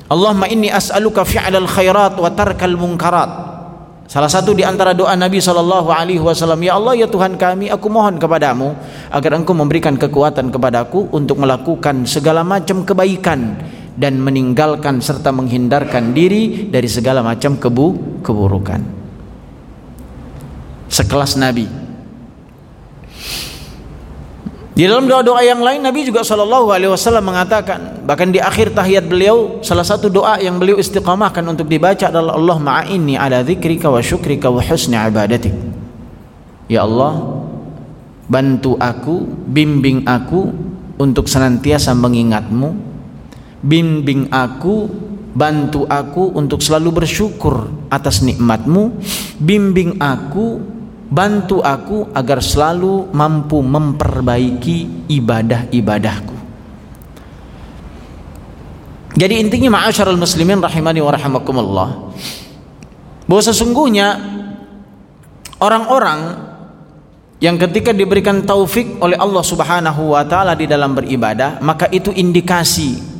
Allahumma 0.05 0.45
inni 0.45 0.69
as'aluka 0.69 1.25
fi'lal 1.25 1.65
khairat 1.65 2.13
wa 2.21 2.29
tarkal 2.29 2.77
munkarat. 2.77 3.57
Salah 4.05 4.29
satu 4.29 4.53
di 4.53 4.61
antara 4.61 4.93
doa 4.93 5.17
Nabi 5.17 5.41
Shallallahu 5.41 5.89
Alaihi 5.89 6.21
Wasallam, 6.21 6.61
ya 6.61 6.77
Allah 6.77 6.93
ya 6.93 7.09
Tuhan 7.09 7.41
kami, 7.41 7.73
aku 7.73 7.89
mohon 7.89 8.21
kepadamu 8.21 8.77
agar 9.09 9.33
Engkau 9.33 9.57
memberikan 9.57 9.97
kekuatan 9.97 10.53
kepadaku 10.53 11.09
untuk 11.09 11.41
melakukan 11.41 12.05
segala 12.05 12.45
macam 12.45 12.85
kebaikan 12.85 13.57
dan 13.97 14.21
meninggalkan 14.21 15.01
serta 15.01 15.33
menghindarkan 15.33 16.13
diri 16.13 16.69
dari 16.69 16.85
segala 16.85 17.25
macam 17.25 17.57
kebu 17.57 18.21
keburukan. 18.21 18.81
Sekelas 20.85 21.33
Nabi. 21.41 21.84
Di 24.75 24.83
dalam 24.83 25.07
doa-doa 25.07 25.39
yang 25.39 25.63
lain 25.63 25.79
Nabi 25.79 26.03
juga 26.03 26.19
Shallallahu 26.19 26.67
Alaihi 26.67 26.91
Wasallam 26.91 27.31
mengatakan 27.31 28.03
bahkan 28.03 28.27
di 28.27 28.43
akhir 28.43 28.75
tahiyat 28.75 29.07
beliau 29.07 29.63
salah 29.63 29.87
satu 29.87 30.11
doa 30.11 30.35
yang 30.35 30.59
beliau 30.59 30.75
istiqamahkan 30.75 31.47
untuk 31.47 31.71
dibaca 31.71 32.11
adalah 32.11 32.35
Allah 32.35 32.59
ma'inni 32.59 33.15
ala 33.15 33.39
dzikrika 33.39 33.87
wa 33.87 34.03
syukrika 34.03 34.51
wa 34.51 34.59
husni 34.59 34.99
ibadatik. 34.99 35.55
Ya 36.67 36.83
Allah 36.83 37.39
bantu 38.27 38.75
aku 38.75 39.23
bimbing 39.47 40.03
aku 40.03 40.51
untuk 40.99 41.31
senantiasa 41.31 41.95
mengingatmu 41.95 42.75
bimbing 43.63 44.27
aku 44.27 44.91
bantu 45.31 45.87
aku 45.87 46.35
untuk 46.35 46.59
selalu 46.59 46.99
bersyukur 46.99 47.71
atas 47.87 48.19
nikmatmu 48.27 48.91
bimbing 49.39 49.95
aku 50.03 50.74
bantu 51.05 51.61
aku 51.61 52.09
agar 52.11 52.41
selalu 52.41 53.13
mampu 53.13 53.61
memperbaiki 53.61 55.09
ibadah-ibadahku 55.09 56.35
jadi 59.15 59.39
intinya 59.39 59.79
ma'asyarul 59.79 60.19
muslimin 60.19 60.59
rahimani 60.59 60.99
wa 60.99 61.11
rahimakumullah 61.13 61.89
bahwa 63.25 63.41
sesungguhnya 63.41 64.07
orang-orang 65.61 66.19
yang 67.39 67.59
ketika 67.59 67.91
diberikan 67.93 68.41
taufik 68.47 68.97
oleh 69.03 69.19
Allah 69.19 69.43
Subhanahu 69.43 70.15
wa 70.15 70.23
taala 70.25 70.57
di 70.57 70.65
dalam 70.65 70.95
beribadah 70.97 71.61
maka 71.61 71.85
itu 71.91 72.09
indikasi 72.09 73.15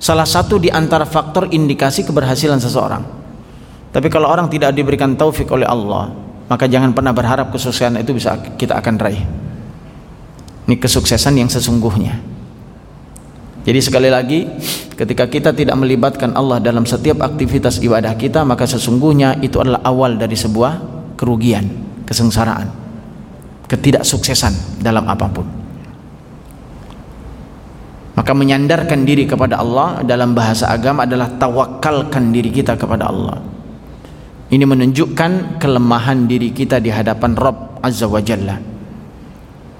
salah 0.00 0.24
satu 0.24 0.56
di 0.56 0.72
antara 0.72 1.04
faktor 1.04 1.52
indikasi 1.52 2.08
keberhasilan 2.08 2.56
seseorang. 2.56 3.04
Tapi 3.92 4.08
kalau 4.08 4.32
orang 4.32 4.48
tidak 4.48 4.72
diberikan 4.72 5.12
taufik 5.14 5.52
oleh 5.52 5.68
Allah, 5.68 6.08
maka 6.50 6.66
jangan 6.66 6.90
pernah 6.90 7.14
berharap 7.14 7.54
kesuksesan 7.54 8.02
itu 8.02 8.10
bisa 8.10 8.34
kita 8.58 8.74
akan 8.74 8.94
raih. 8.98 9.22
Ini 10.66 10.74
kesuksesan 10.82 11.38
yang 11.38 11.46
sesungguhnya. 11.46 12.18
Jadi 13.62 13.78
sekali 13.78 14.10
lagi, 14.10 14.50
ketika 14.98 15.30
kita 15.30 15.54
tidak 15.54 15.78
melibatkan 15.78 16.34
Allah 16.34 16.58
dalam 16.58 16.82
setiap 16.82 17.22
aktivitas 17.22 17.78
ibadah 17.78 18.18
kita, 18.18 18.42
maka 18.42 18.66
sesungguhnya 18.66 19.38
itu 19.46 19.62
adalah 19.62 19.78
awal 19.86 20.18
dari 20.18 20.34
sebuah 20.34 20.72
kerugian, 21.14 21.64
kesengsaraan. 22.04 22.82
ketidaksuksesan 23.70 24.82
dalam 24.82 25.06
apa 25.06 25.30
pun. 25.30 25.46
Maka 28.18 28.32
menyandarkan 28.34 29.06
diri 29.06 29.30
kepada 29.30 29.62
Allah 29.62 30.02
dalam 30.02 30.34
bahasa 30.34 30.66
agama 30.74 31.06
adalah 31.06 31.30
tawakalkan 31.38 32.34
diri 32.34 32.50
kita 32.50 32.74
kepada 32.74 33.06
Allah. 33.06 33.38
Ini 34.50 34.66
menunjukkan 34.66 35.62
kelemahan 35.62 36.26
diri 36.26 36.50
kita 36.50 36.82
di 36.82 36.90
hadapan 36.90 37.38
Rabb 37.38 37.86
Azza 37.86 38.10
wa 38.10 38.18
Jalla. 38.18 38.58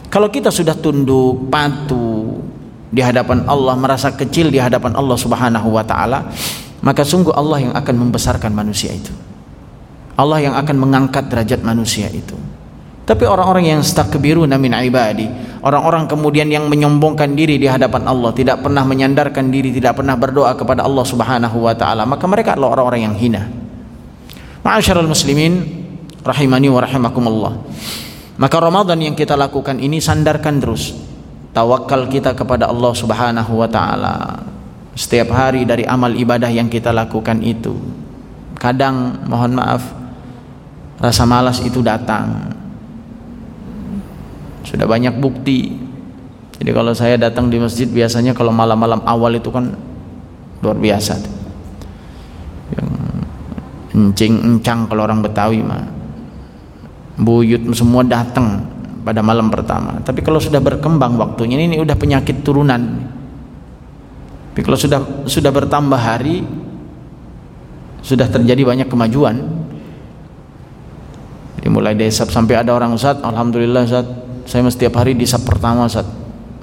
Kalau 0.07 0.31
kita 0.31 0.55
sudah 0.55 0.79
tunduk, 0.79 1.51
patuh 1.51 2.39
di 2.91 3.03
hadapan 3.03 3.51
Allah, 3.51 3.75
merasa 3.75 4.15
kecil 4.15 4.47
di 4.51 4.63
hadapan 4.63 4.95
Allah 4.95 5.19
Subhanahu 5.19 5.75
wa 5.75 5.83
taala, 5.83 6.31
maka 6.87 7.03
sungguh 7.03 7.35
Allah 7.35 7.67
yang 7.67 7.75
akan 7.75 7.95
membesarkan 7.99 8.55
manusia 8.55 8.95
itu. 8.95 9.11
Allah 10.15 10.39
yang 10.39 10.55
akan 10.55 10.77
mengangkat 10.79 11.27
derajat 11.27 11.67
manusia 11.67 12.07
itu. 12.07 12.39
Tapi 13.11 13.27
orang-orang 13.27 13.75
yang 13.75 13.83
stakbiruna 13.83 14.55
min 14.55 14.71
ibadi, 14.71 15.27
orang-orang 15.67 16.07
kemudian 16.07 16.47
yang 16.47 16.71
menyombongkan 16.71 17.35
diri 17.35 17.59
di 17.59 17.67
hadapan 17.67 18.07
Allah, 18.07 18.31
tidak 18.31 18.63
pernah 18.63 18.87
menyandarkan 18.87 19.51
diri, 19.51 19.75
tidak 19.75 19.99
pernah 19.99 20.15
berdoa 20.15 20.55
kepada 20.55 20.87
Allah 20.87 21.03
Subhanahu 21.03 21.59
wa 21.59 21.75
taala, 21.75 22.07
maka 22.07 22.23
mereka 22.31 22.55
adalah 22.55 22.79
orang-orang 22.79 23.11
yang 23.11 23.17
hina. 23.19 23.60
Ma'asyiral 24.61 25.09
muslimin 25.09 25.65
rahimani 26.21 26.69
wa 26.69 26.81
rahimakumullah. 26.85 27.53
Maka 28.41 28.57
Ramadan 28.61 29.01
yang 29.01 29.17
kita 29.17 29.37
lakukan 29.37 29.81
ini 29.81 30.01
sandarkan 30.01 30.61
terus 30.61 30.97
tawakal 31.53 32.09
kita 32.09 32.33
kepada 32.37 32.69
Allah 32.69 32.93
Subhanahu 32.93 33.53
wa 33.57 33.69
taala. 33.69 34.45
Setiap 34.97 35.33
hari 35.33 35.65
dari 35.65 35.89
amal 35.89 36.13
ibadah 36.13 36.49
yang 36.53 36.69
kita 36.69 36.93
lakukan 36.93 37.41
itu. 37.41 37.73
Kadang 38.61 39.25
mohon 39.25 39.57
maaf 39.57 40.01
rasa 41.01 41.25
malas 41.25 41.65
itu 41.65 41.81
datang 41.81 42.53
sudah 44.69 44.85
banyak 44.85 45.17
bukti 45.17 45.81
jadi 46.61 46.71
kalau 46.77 46.93
saya 46.93 47.17
datang 47.17 47.49
di 47.49 47.57
masjid 47.57 47.89
biasanya 47.89 48.37
kalau 48.37 48.53
malam-malam 48.53 49.01
awal 49.09 49.33
itu 49.33 49.49
kan 49.49 49.73
luar 50.61 50.77
biasa 50.77 51.17
yang 52.77 52.89
encing 54.01 54.41
encang 54.41 54.89
kalau 54.89 55.05
orang 55.05 55.21
Betawi 55.21 55.61
mah. 55.61 55.85
Buyut 57.21 57.69
semua 57.77 58.01
datang 58.01 58.65
pada 59.05 59.21
malam 59.21 59.53
pertama. 59.53 60.01
Tapi 60.01 60.25
kalau 60.25 60.41
sudah 60.41 60.57
berkembang 60.57 61.21
waktunya 61.21 61.61
ini, 61.61 61.77
ini 61.77 61.79
udah 61.85 61.97
penyakit 61.97 62.41
turunan. 62.41 62.81
Tapi 64.51 64.61
kalau 64.65 64.79
sudah 64.81 65.29
sudah 65.29 65.53
bertambah 65.53 66.01
hari 66.01 66.43
sudah 68.01 68.25
terjadi 68.25 68.65
banyak 68.65 68.89
kemajuan. 68.89 69.37
Dimulai 71.61 71.93
desap 71.93 72.33
sampai 72.33 72.57
ada 72.57 72.73
orang 72.73 72.97
Ustaz 72.97 73.21
Alhamdulillah 73.21 73.85
Ustaz. 73.85 74.09
Saya 74.49 74.65
setiap 74.73 74.97
hari 74.97 75.13
di 75.13 75.29
sab 75.29 75.45
pertama 75.45 75.85
saat 75.87 76.09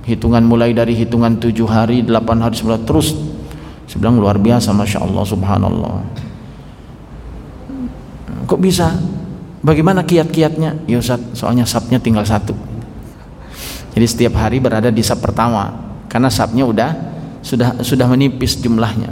hitungan 0.09 0.41
mulai 0.41 0.73
dari 0.73 0.97
hitungan 0.97 1.37
tujuh 1.37 1.69
hari 1.69 2.01
delapan 2.01 2.41
hari 2.41 2.57
sebelah 2.57 2.81
terus. 2.81 3.13
Bilang 3.97 4.21
luar 4.21 4.37
biasa 4.37 4.77
masya 4.77 5.01
Allah 5.01 5.25
subhanallah 5.25 6.26
kok 8.47 8.57
bisa 8.57 8.95
bagaimana 9.61 10.07
kiat-kiatnya 10.07 10.87
ya 10.87 10.99
soalnya 11.35 11.67
sabnya 11.67 11.99
tinggal 11.99 12.23
satu 12.23 12.55
jadi 13.93 14.05
setiap 14.07 14.39
hari 14.39 14.63
berada 14.63 14.87
di 14.87 15.03
sab 15.03 15.19
pertama 15.19 15.75
karena 16.07 16.31
sabnya 16.31 16.63
udah 16.63 16.89
sudah 17.43 17.83
sudah 17.83 18.07
menipis 18.07 18.57
jumlahnya 18.63 19.11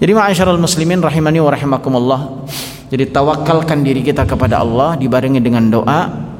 jadi 0.00 0.16
ma'asyarul 0.16 0.62
muslimin 0.62 1.02
rahimani 1.02 1.42
wa 1.42 1.50
rahimakumullah 1.50 2.20
jadi 2.88 3.10
tawakalkan 3.10 3.82
diri 3.82 4.00
kita 4.06 4.24
kepada 4.24 4.62
Allah 4.62 4.96
dibarengi 4.96 5.42
dengan 5.42 5.68
doa 5.68 6.30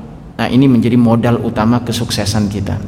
Nah, 0.40 0.48
ini 0.48 0.64
menjadi 0.64 0.96
modal 0.96 1.36
utama 1.44 1.84
kesuksesan 1.84 2.48
kita. 2.48 2.80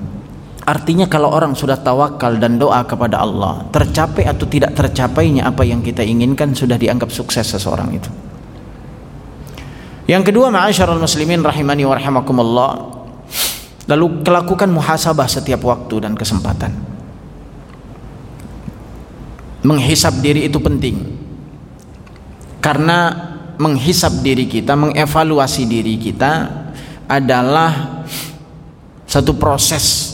Artinya 0.65 1.05
kalau 1.05 1.29
orang 1.29 1.53
sudah 1.53 1.77
tawakal 1.77 2.41
dan 2.41 2.57
doa 2.57 2.81
kepada 2.89 3.21
Allah, 3.21 3.69
tercapai 3.69 4.25
atau 4.25 4.49
tidak 4.49 4.73
tercapainya 4.73 5.45
apa 5.45 5.61
yang 5.61 5.85
kita 5.85 6.01
inginkan 6.01 6.57
sudah 6.57 6.81
dianggap 6.81 7.13
sukses 7.13 7.45
seseorang 7.45 7.93
itu. 7.93 8.09
Yang 10.11 10.33
kedua, 10.33 10.51
ma'asyiral 10.51 10.99
muslimin 10.99 11.43
rahimani 11.47 11.87
wa 11.87 11.95
rahimakumullah, 11.95 12.71
lalu 13.87 14.23
lakukan 14.27 14.71
muhasabah 14.71 15.31
setiap 15.31 15.63
waktu 15.63 16.03
dan 16.03 16.19
kesempatan. 16.19 16.75
Menghisap 19.63 20.19
diri 20.19 20.51
itu 20.51 20.59
penting. 20.59 20.97
Karena 22.59 23.31
menghisap 23.63 24.27
diri 24.27 24.51
kita, 24.51 24.75
mengevaluasi 24.75 25.71
diri 25.71 25.95
kita 25.99 26.51
adalah 27.07 28.03
satu 29.07 29.39
proses 29.39 30.11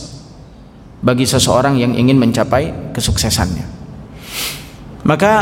bagi 0.99 1.25
seseorang 1.25 1.79
yang 1.79 1.95
ingin 1.95 2.19
mencapai 2.19 2.93
kesuksesannya. 2.93 3.67
Maka 5.07 5.33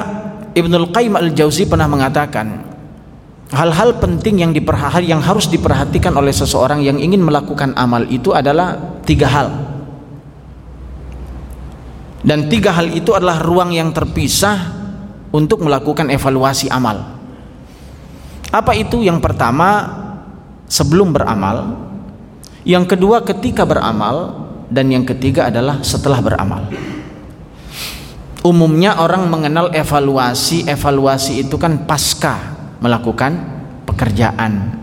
Ibnul 0.52 0.92
Qayyim 0.92 1.16
Al-Jauzi 1.16 1.66
pernah 1.66 1.88
mengatakan 1.88 2.75
hal-hal 3.54 4.02
penting 4.02 4.42
yang 4.42 4.50
diperhal 4.50 5.06
yang 5.06 5.22
harus 5.22 5.46
diperhatikan 5.46 6.10
oleh 6.18 6.34
seseorang 6.34 6.82
yang 6.82 6.98
ingin 6.98 7.22
melakukan 7.22 7.76
amal 7.78 8.02
itu 8.10 8.34
adalah 8.34 8.98
tiga 9.06 9.28
hal. 9.30 9.48
Dan 12.26 12.50
tiga 12.50 12.74
hal 12.74 12.90
itu 12.90 13.14
adalah 13.14 13.38
ruang 13.38 13.70
yang 13.70 13.94
terpisah 13.94 14.74
untuk 15.30 15.62
melakukan 15.62 16.10
evaluasi 16.10 16.66
amal. 16.66 17.14
Apa 18.50 18.74
itu? 18.74 19.06
Yang 19.06 19.22
pertama 19.22 19.94
sebelum 20.66 21.14
beramal, 21.14 21.86
yang 22.66 22.82
kedua 22.82 23.22
ketika 23.22 23.62
beramal, 23.62 24.42
dan 24.66 24.90
yang 24.90 25.06
ketiga 25.06 25.46
adalah 25.46 25.86
setelah 25.86 26.18
beramal. 26.18 26.66
Umumnya 28.42 28.98
orang 28.98 29.30
mengenal 29.30 29.70
evaluasi, 29.70 30.66
evaluasi 30.66 31.46
itu 31.46 31.54
kan 31.58 31.86
pasca 31.86 32.55
melakukan 32.80 33.36
pekerjaan. 33.88 34.76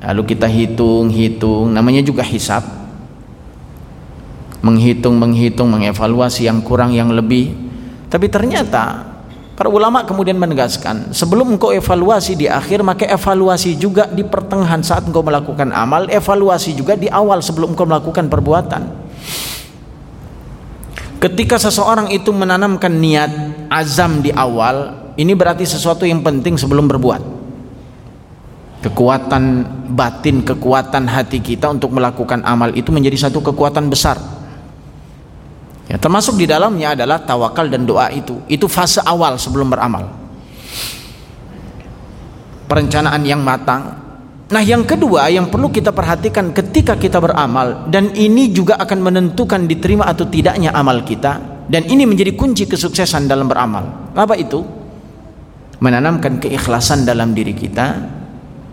Lalu 0.00 0.22
kita 0.34 0.48
hitung, 0.48 1.12
hitung, 1.12 1.72
namanya 1.72 2.00
juga 2.00 2.24
hisap. 2.24 2.64
Menghitung, 4.60 5.16
menghitung, 5.16 5.72
mengevaluasi 5.72 6.48
yang 6.48 6.60
kurang, 6.60 6.92
yang 6.92 7.12
lebih. 7.12 7.52
Tapi 8.08 8.28
ternyata 8.28 9.10
Para 9.60 9.68
ulama 9.68 10.08
kemudian 10.08 10.40
menegaskan, 10.40 11.12
sebelum 11.12 11.52
engkau 11.52 11.68
evaluasi 11.68 12.32
di 12.32 12.48
akhir, 12.48 12.80
maka 12.80 13.04
evaluasi 13.04 13.76
juga 13.76 14.08
di 14.08 14.24
pertengahan 14.24 14.80
saat 14.80 15.04
engkau 15.04 15.20
melakukan 15.20 15.68
amal, 15.76 16.08
evaluasi 16.08 16.72
juga 16.72 16.96
di 16.96 17.12
awal 17.12 17.44
sebelum 17.44 17.76
engkau 17.76 17.84
melakukan 17.84 18.32
perbuatan. 18.32 18.88
Ketika 21.20 21.60
seseorang 21.60 22.08
itu 22.08 22.32
menanamkan 22.32 22.88
niat 22.88 23.28
azam 23.68 24.24
di 24.24 24.32
awal, 24.32 24.96
ini 25.20 25.36
berarti 25.36 25.68
sesuatu 25.68 26.08
yang 26.08 26.24
penting 26.24 26.56
sebelum 26.56 26.88
berbuat. 26.88 27.20
Kekuatan 28.80 29.44
batin, 29.92 30.40
kekuatan 30.40 31.04
hati 31.04 31.44
kita 31.44 31.68
untuk 31.68 31.92
melakukan 31.92 32.40
amal 32.48 32.72
itu 32.72 32.88
menjadi 32.88 33.28
satu 33.28 33.44
kekuatan 33.44 33.92
besar 33.92 34.16
Ya, 35.90 35.98
termasuk 35.98 36.38
di 36.38 36.46
dalamnya 36.46 36.94
adalah 36.94 37.18
tawakal 37.18 37.66
dan 37.66 37.82
doa 37.82 38.06
itu. 38.14 38.38
Itu 38.46 38.70
fase 38.70 39.02
awal 39.02 39.34
sebelum 39.42 39.74
beramal. 39.74 40.06
Perencanaan 42.70 43.26
yang 43.26 43.42
matang. 43.42 43.98
Nah, 44.54 44.62
yang 44.62 44.86
kedua 44.86 45.26
yang 45.26 45.50
perlu 45.50 45.66
kita 45.66 45.90
perhatikan 45.90 46.54
ketika 46.54 46.94
kita 46.94 47.18
beramal 47.18 47.90
dan 47.90 48.14
ini 48.14 48.54
juga 48.54 48.78
akan 48.78 48.98
menentukan 49.02 49.66
diterima 49.66 50.06
atau 50.06 50.30
tidaknya 50.30 50.70
amal 50.70 51.02
kita 51.02 51.66
dan 51.66 51.82
ini 51.90 52.06
menjadi 52.06 52.38
kunci 52.38 52.70
kesuksesan 52.70 53.26
dalam 53.26 53.50
beramal. 53.50 54.14
Apa 54.14 54.38
itu? 54.38 54.62
Menanamkan 55.82 56.38
keikhlasan 56.38 57.02
dalam 57.02 57.34
diri 57.34 57.50
kita 57.50 58.19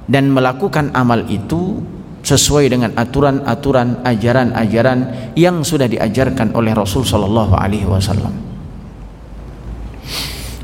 dan 0.08 0.32
melakukan 0.32 0.96
amal 0.96 1.28
itu 1.28 1.84
sesuai 2.24 2.68
dengan 2.68 2.92
aturan-aturan 2.96 4.04
ajaran-ajaran 4.04 5.32
yang 5.40 5.64
sudah 5.64 5.88
diajarkan 5.88 6.52
oleh 6.56 6.76
Rasul 6.76 7.08
sallallahu 7.08 7.56
alaihi 7.56 7.88
wasallam. 7.88 8.36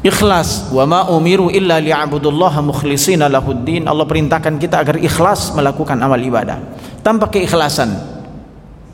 Ikhlas 0.04 0.68
wa 0.76 0.84
ma 0.84 1.00
umiru 1.08 1.48
illa 1.48 1.80
liya'budullaha 1.80 2.60
mukhlishina 2.60 3.32
lahuddin. 3.32 3.88
Allah 3.88 4.04
perintahkan 4.04 4.60
kita 4.60 4.84
agar 4.84 5.00
ikhlas 5.00 5.56
melakukan 5.56 5.96
amal 6.04 6.20
ibadah. 6.20 6.60
Tanpa 7.00 7.32
keikhlasan 7.32 7.96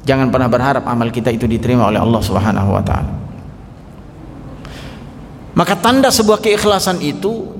jangan 0.06 0.30
pernah 0.30 0.46
berharap 0.46 0.86
amal 0.86 1.10
kita 1.10 1.34
itu 1.34 1.50
diterima 1.50 1.90
oleh 1.90 1.98
Allah 1.98 2.22
Subhanahu 2.22 2.70
wa 2.70 2.84
taala. 2.86 3.14
Maka 5.58 5.74
tanda 5.82 6.14
sebuah 6.14 6.46
keikhlasan 6.46 7.02
itu 7.02 7.58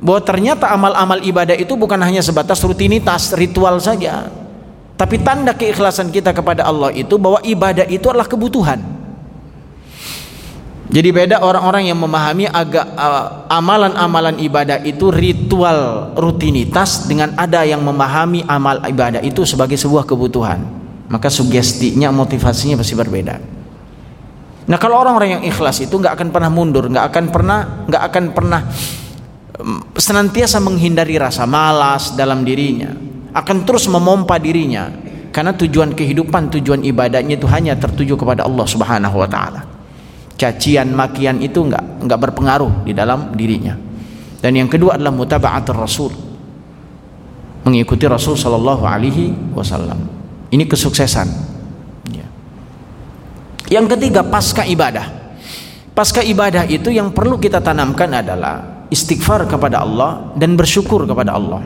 bahwa 0.00 0.20
ternyata 0.24 0.72
amal-amal 0.72 1.20
ibadah 1.20 1.54
itu 1.54 1.76
bukan 1.76 2.00
hanya 2.00 2.24
sebatas 2.24 2.60
rutinitas 2.64 3.36
ritual 3.36 3.76
saja 3.78 4.32
tapi 5.00 5.16
tanda 5.16 5.56
keikhlasan 5.56 6.12
kita 6.12 6.36
kepada 6.36 6.68
Allah 6.68 6.92
itu 6.92 7.16
bahwa 7.16 7.40
ibadah 7.40 7.88
itu 7.88 8.04
adalah 8.12 8.28
kebutuhan. 8.28 8.84
Jadi 10.92 11.08
beda 11.08 11.40
orang-orang 11.40 11.88
yang 11.88 11.96
memahami 11.96 12.44
agak 12.44 12.84
uh, 13.00 13.48
amalan-amalan 13.48 14.36
ibadah 14.44 14.76
itu 14.84 15.08
ritual 15.08 16.12
rutinitas 16.20 17.08
dengan 17.08 17.32
ada 17.40 17.64
yang 17.64 17.80
memahami 17.80 18.44
amal 18.44 18.84
ibadah 18.84 19.24
itu 19.24 19.48
sebagai 19.48 19.80
sebuah 19.80 20.04
kebutuhan. 20.04 20.68
Maka 21.08 21.32
sugestinya, 21.32 22.12
motivasinya 22.12 22.76
pasti 22.76 22.92
berbeda. 22.92 23.40
Nah 24.68 24.76
kalau 24.76 25.00
orang-orang 25.00 25.40
yang 25.40 25.44
ikhlas 25.48 25.80
itu 25.80 25.96
nggak 25.96 26.12
akan 26.12 26.28
pernah 26.28 26.52
mundur, 26.52 26.92
nggak 26.92 27.06
akan 27.08 27.24
pernah, 27.32 27.88
nggak 27.88 28.02
akan 28.04 28.24
pernah 28.36 28.60
senantiasa 29.96 30.58
menghindari 30.62 31.16
rasa 31.20 31.44
malas 31.44 32.14
dalam 32.16 32.44
dirinya, 32.46 32.92
akan 33.34 33.56
terus 33.68 33.86
memompa 33.86 34.36
dirinya 34.36 34.90
karena 35.30 35.54
tujuan 35.54 35.94
kehidupan, 35.94 36.50
tujuan 36.58 36.82
ibadahnya 36.82 37.38
itu 37.38 37.46
hanya 37.48 37.78
tertuju 37.78 38.18
kepada 38.18 38.44
Allah 38.44 38.66
Subhanahu 38.66 39.16
wa 39.20 39.28
taala. 39.30 39.62
Cacian 40.40 40.96
makian 40.96 41.38
itu 41.44 41.60
enggak 41.60 41.84
enggak 42.00 42.18
berpengaruh 42.18 42.88
di 42.88 42.92
dalam 42.96 43.36
dirinya. 43.36 43.76
Dan 44.40 44.56
yang 44.56 44.72
kedua 44.72 44.96
adalah 44.96 45.12
mutaba'atul 45.12 45.76
rasul 45.76 46.12
mengikuti 47.64 48.08
Rasul 48.08 48.36
sallallahu 48.36 48.84
alaihi 48.88 49.32
wasallam. 49.52 50.08
Ini 50.50 50.64
kesuksesan. 50.66 51.28
Ya. 52.10 52.26
yang 53.70 53.86
ketiga 53.86 54.24
pasca 54.26 54.66
ibadah. 54.66 55.06
Pasca 55.94 56.24
ibadah 56.24 56.64
itu 56.66 56.88
yang 56.90 57.12
perlu 57.12 57.36
kita 57.36 57.60
tanamkan 57.60 58.08
adalah 58.10 58.79
istighfar 58.90 59.46
kepada 59.46 59.80
Allah 59.86 60.34
dan 60.36 60.58
bersyukur 60.58 61.06
kepada 61.06 61.38
Allah 61.38 61.62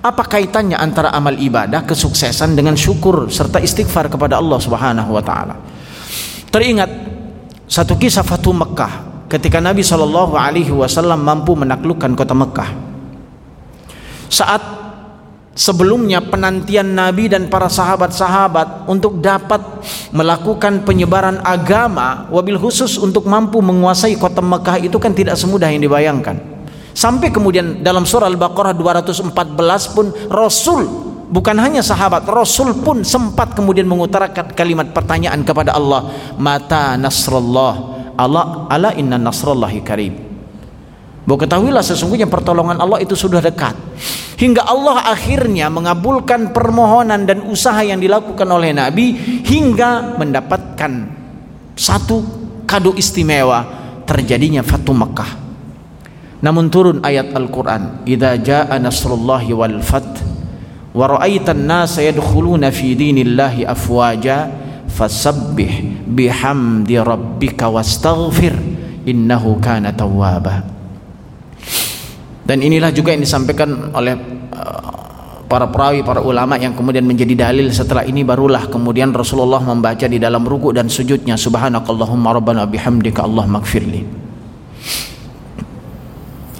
apa 0.00 0.22
kaitannya 0.24 0.80
antara 0.80 1.12
amal 1.12 1.36
ibadah 1.36 1.84
kesuksesan 1.84 2.56
dengan 2.56 2.72
syukur 2.76 3.28
serta 3.28 3.60
istighfar 3.60 4.08
kepada 4.08 4.40
Allah 4.40 4.56
Subhanahu 4.60 5.10
wa 5.12 5.24
taala 5.24 5.56
teringat 6.48 6.90
satu 7.70 7.94
kisah 7.94 8.26
Fatu 8.26 8.50
Mekah 8.50 9.10
ketika 9.30 9.62
Nabi 9.62 9.86
Shallallahu 9.86 10.34
Alaihi 10.34 10.74
Wasallam 10.74 11.22
mampu 11.22 11.54
menaklukkan 11.54 12.18
kota 12.18 12.34
Mekah. 12.34 12.70
Saat 14.26 14.62
sebelumnya 15.54 16.22
penantian 16.22 16.94
Nabi 16.94 17.26
dan 17.26 17.50
para 17.50 17.66
sahabat-sahabat 17.66 18.86
untuk 18.86 19.18
dapat 19.18 19.60
melakukan 20.14 20.86
penyebaran 20.86 21.42
agama, 21.42 22.30
wabil 22.30 22.58
khusus 22.58 22.98
untuk 22.98 23.26
mampu 23.26 23.58
menguasai 23.58 24.14
kota 24.18 24.42
Mekah 24.42 24.78
itu 24.82 24.96
kan 24.96 25.14
tidak 25.14 25.34
semudah 25.34 25.70
yang 25.70 25.82
dibayangkan. 25.82 26.38
Sampai 26.90 27.30
kemudian 27.30 27.86
dalam 27.86 28.02
surah 28.02 28.26
Al-Baqarah 28.26 28.74
214 28.74 29.94
pun 29.94 30.10
Rasul 30.26 30.82
bukan 31.30 31.56
hanya 31.62 31.80
sahabat 31.86 32.26
Rasul 32.26 32.82
pun 32.82 33.06
sempat 33.06 33.54
kemudian 33.54 33.86
mengutarakan 33.86 34.50
kalimat 34.52 34.90
pertanyaan 34.90 35.46
kepada 35.46 35.78
Allah 35.78 36.10
mata 36.34 36.98
nasrullah 36.98 37.74
Allah 38.18 38.66
ala 38.66 38.90
inna 38.98 39.16
nasrullahi 39.16 39.80
karib 39.86 40.29
bahwa 41.30 41.46
ketahuilah 41.46 41.86
sesungguhnya 41.86 42.26
pertolongan 42.26 42.82
Allah 42.82 42.98
itu 42.98 43.14
sudah 43.14 43.38
dekat. 43.38 43.78
Hingga 44.34 44.66
Allah 44.66 45.14
akhirnya 45.14 45.70
mengabulkan 45.70 46.50
permohonan 46.50 47.22
dan 47.22 47.46
usaha 47.46 47.78
yang 47.86 48.02
dilakukan 48.02 48.50
oleh 48.50 48.74
Nabi 48.74 49.14
hingga 49.46 50.18
mendapatkan 50.18 51.06
satu 51.78 52.26
kado 52.66 52.98
istimewa 52.98 53.62
terjadinya 54.10 54.66
Fatu 54.66 54.90
Makkah. 54.90 55.38
Namun 56.42 56.66
turun 56.66 56.98
ayat 56.98 57.30
Al-Quran 57.30 58.02
idza 58.10 58.34
jaa 58.42 58.74
nasrullahi 58.82 59.54
wal 59.54 59.78
fath 59.86 60.26
wa 60.90 61.14
ra'aitan 61.14 61.62
nasa 61.62 62.02
yadkhuluna 62.02 62.74
fi 62.74 62.98
dinillahi 62.98 63.70
afwaja 63.70 64.50
fasabbih 64.90 66.02
bihamdi 66.10 66.98
rabbika 66.98 67.70
wastaghfir 67.70 68.58
innahu 69.06 69.62
kana 69.62 69.94
tawwaba 69.94 70.79
dan 72.50 72.58
inilah 72.66 72.90
juga 72.90 73.14
yang 73.14 73.22
disampaikan 73.22 73.94
oleh 73.94 74.18
uh, 74.50 75.46
para 75.46 75.70
perawi, 75.70 76.02
para 76.02 76.18
ulama 76.18 76.58
yang 76.58 76.74
kemudian 76.74 77.06
menjadi 77.06 77.46
dalil 77.46 77.70
setelah 77.70 78.02
ini 78.02 78.26
barulah 78.26 78.66
kemudian 78.66 79.14
Rasulullah 79.14 79.62
membaca 79.62 80.10
di 80.10 80.18
dalam 80.18 80.42
ruku 80.42 80.74
dan 80.74 80.90
sujudnya 80.90 81.38
subhanakallahumma 81.38 82.34
rabbana 82.34 82.66
bihamdika 82.66 83.22
Allah 83.22 83.46
magfirli 83.46 84.02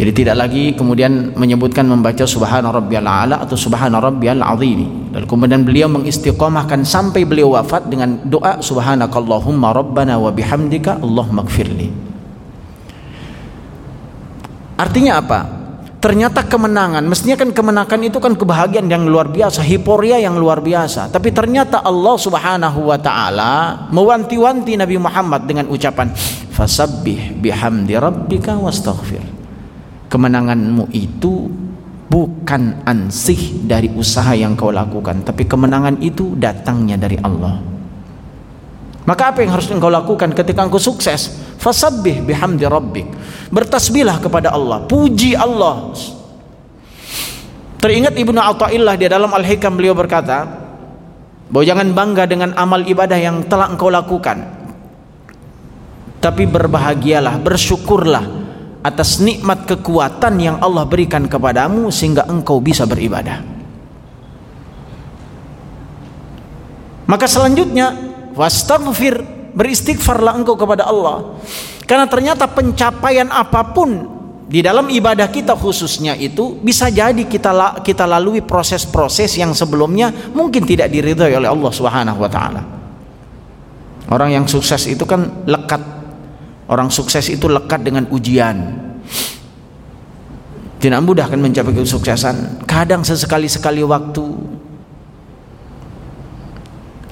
jadi 0.01 0.17
tidak 0.17 0.37
lagi 0.49 0.73
kemudian 0.73 1.37
menyebutkan 1.37 1.85
membaca 1.85 2.25
subhana 2.25 2.73
rabbiyal 2.73 3.05
a'la 3.05 3.45
atau 3.45 3.53
subhana 3.53 4.01
rabbiyal 4.01 4.41
azim. 4.41 5.13
Dan 5.13 5.29
kemudian 5.29 5.61
beliau 5.61 5.93
mengistiqomahkan 5.93 6.89
sampai 6.89 7.29
beliau 7.29 7.53
wafat 7.53 7.85
dengan 7.85 8.17
doa 8.25 8.65
subhanakallahumma 8.65 9.77
rabbana 9.77 10.17
wa 10.17 10.33
bihamdika 10.33 11.05
Allahumma 11.05 11.45
gfirli. 11.45 11.93
Artinya 14.81 15.21
apa? 15.21 15.60
Ternyata 16.01 16.49
kemenangan, 16.49 17.05
mestinya 17.05 17.37
kan 17.37 17.53
kemenangan 17.53 18.01
itu 18.01 18.17
kan 18.17 18.33
kebahagiaan 18.33 18.89
yang 18.89 19.05
luar 19.05 19.29
biasa, 19.29 19.61
hiporia 19.61 20.17
yang 20.17 20.41
luar 20.41 20.65
biasa. 20.65 21.13
Tapi 21.13 21.29
ternyata 21.29 21.85
Allah 21.85 22.17
Subhanahu 22.17 22.89
wa 22.89 22.97
taala 22.97 23.85
mewanti-wanti 23.93 24.81
Nabi 24.81 24.97
Muhammad 24.97 25.45
dengan 25.45 25.69
ucapan 25.69 26.09
fasabbih 26.61 27.41
bihamdi 27.41 27.97
rabbika 28.01 28.57
wastaghfir 28.57 29.23
kemenanganmu 30.11 30.91
itu 30.91 31.47
bukan 32.11 32.83
ansih 32.83 33.63
dari 33.63 33.87
usaha 33.95 34.35
yang 34.35 34.59
kau 34.59 34.75
lakukan 34.75 35.23
tapi 35.23 35.47
kemenangan 35.47 36.03
itu 36.03 36.35
datangnya 36.35 36.99
dari 36.99 37.17
Allah 37.23 37.70
maka 39.11 39.35
apa 39.35 39.43
yang 39.43 39.59
harus 39.59 39.67
engkau 39.75 39.91
lakukan 39.91 40.31
ketika 40.31 40.63
engkau 40.63 40.79
sukses? 40.79 41.35
Fasabbih 41.59 42.23
bihamdi 42.23 42.63
rabbik. 42.63 43.11
Bertasbihlah 43.51 44.23
kepada 44.23 44.55
Allah. 44.55 44.87
Puji 44.87 45.35
Allah. 45.35 45.91
Teringat 47.83 48.15
Ibnu 48.15 48.39
Athaillah 48.39 48.95
di 48.95 49.11
dalam 49.11 49.35
Al-Hikam 49.35 49.75
beliau 49.75 49.99
berkata 49.99 50.47
bahwa 51.51 51.65
jangan 51.67 51.91
bangga 51.91 52.31
dengan 52.31 52.55
amal 52.55 52.87
ibadah 52.87 53.19
yang 53.19 53.43
telah 53.51 53.75
engkau 53.75 53.91
lakukan. 53.91 54.47
Tapi 56.23 56.47
berbahagialah 56.47 57.43
bersyukurlah 57.43 58.25
atas 58.87 59.19
nikmat 59.19 59.67
kekuatan 59.67 60.39
yang 60.39 60.57
Allah 60.63 60.87
berikan 60.87 61.27
kepadamu 61.27 61.91
sehingga 61.91 62.31
engkau 62.31 62.63
bisa 62.63 62.87
beribadah. 62.87 63.43
Maka 67.11 67.27
selanjutnya 67.27 68.10
wastaghfir 68.35 69.23
beristighfarlah 69.55 70.39
engkau 70.41 70.55
kepada 70.55 70.87
Allah. 70.87 71.39
Karena 71.85 72.07
ternyata 72.07 72.47
pencapaian 72.47 73.27
apa 73.31 73.75
pun 73.75 74.19
di 74.51 74.63
dalam 74.63 74.91
ibadah 74.91 75.31
kita 75.31 75.55
khususnya 75.55 76.15
itu 76.19 76.59
bisa 76.59 76.91
jadi 76.91 77.23
kita 77.27 77.83
kita 77.83 78.05
lalui 78.07 78.43
proses-proses 78.43 79.39
yang 79.39 79.55
sebelumnya 79.55 80.11
mungkin 80.35 80.67
tidak 80.67 80.91
diridhai 80.91 81.35
oleh 81.35 81.51
Allah 81.51 81.73
Subhanahu 81.75 82.19
wa 82.19 82.31
taala. 82.31 82.63
Orang 84.11 84.35
yang 84.35 84.47
sukses 84.51 84.91
itu 84.91 85.07
kan 85.07 85.47
lekat 85.47 86.01
Orang 86.71 86.87
sukses 86.87 87.27
itu 87.27 87.51
lekat 87.51 87.83
dengan 87.83 88.07
ujian. 88.15 88.79
Tidak 90.79 91.03
mudah 91.03 91.27
kan 91.27 91.43
mencapai 91.43 91.75
kesuksesan. 91.75 92.63
Kadang 92.63 93.03
sesekali-sekali 93.03 93.83
waktu 93.83 94.23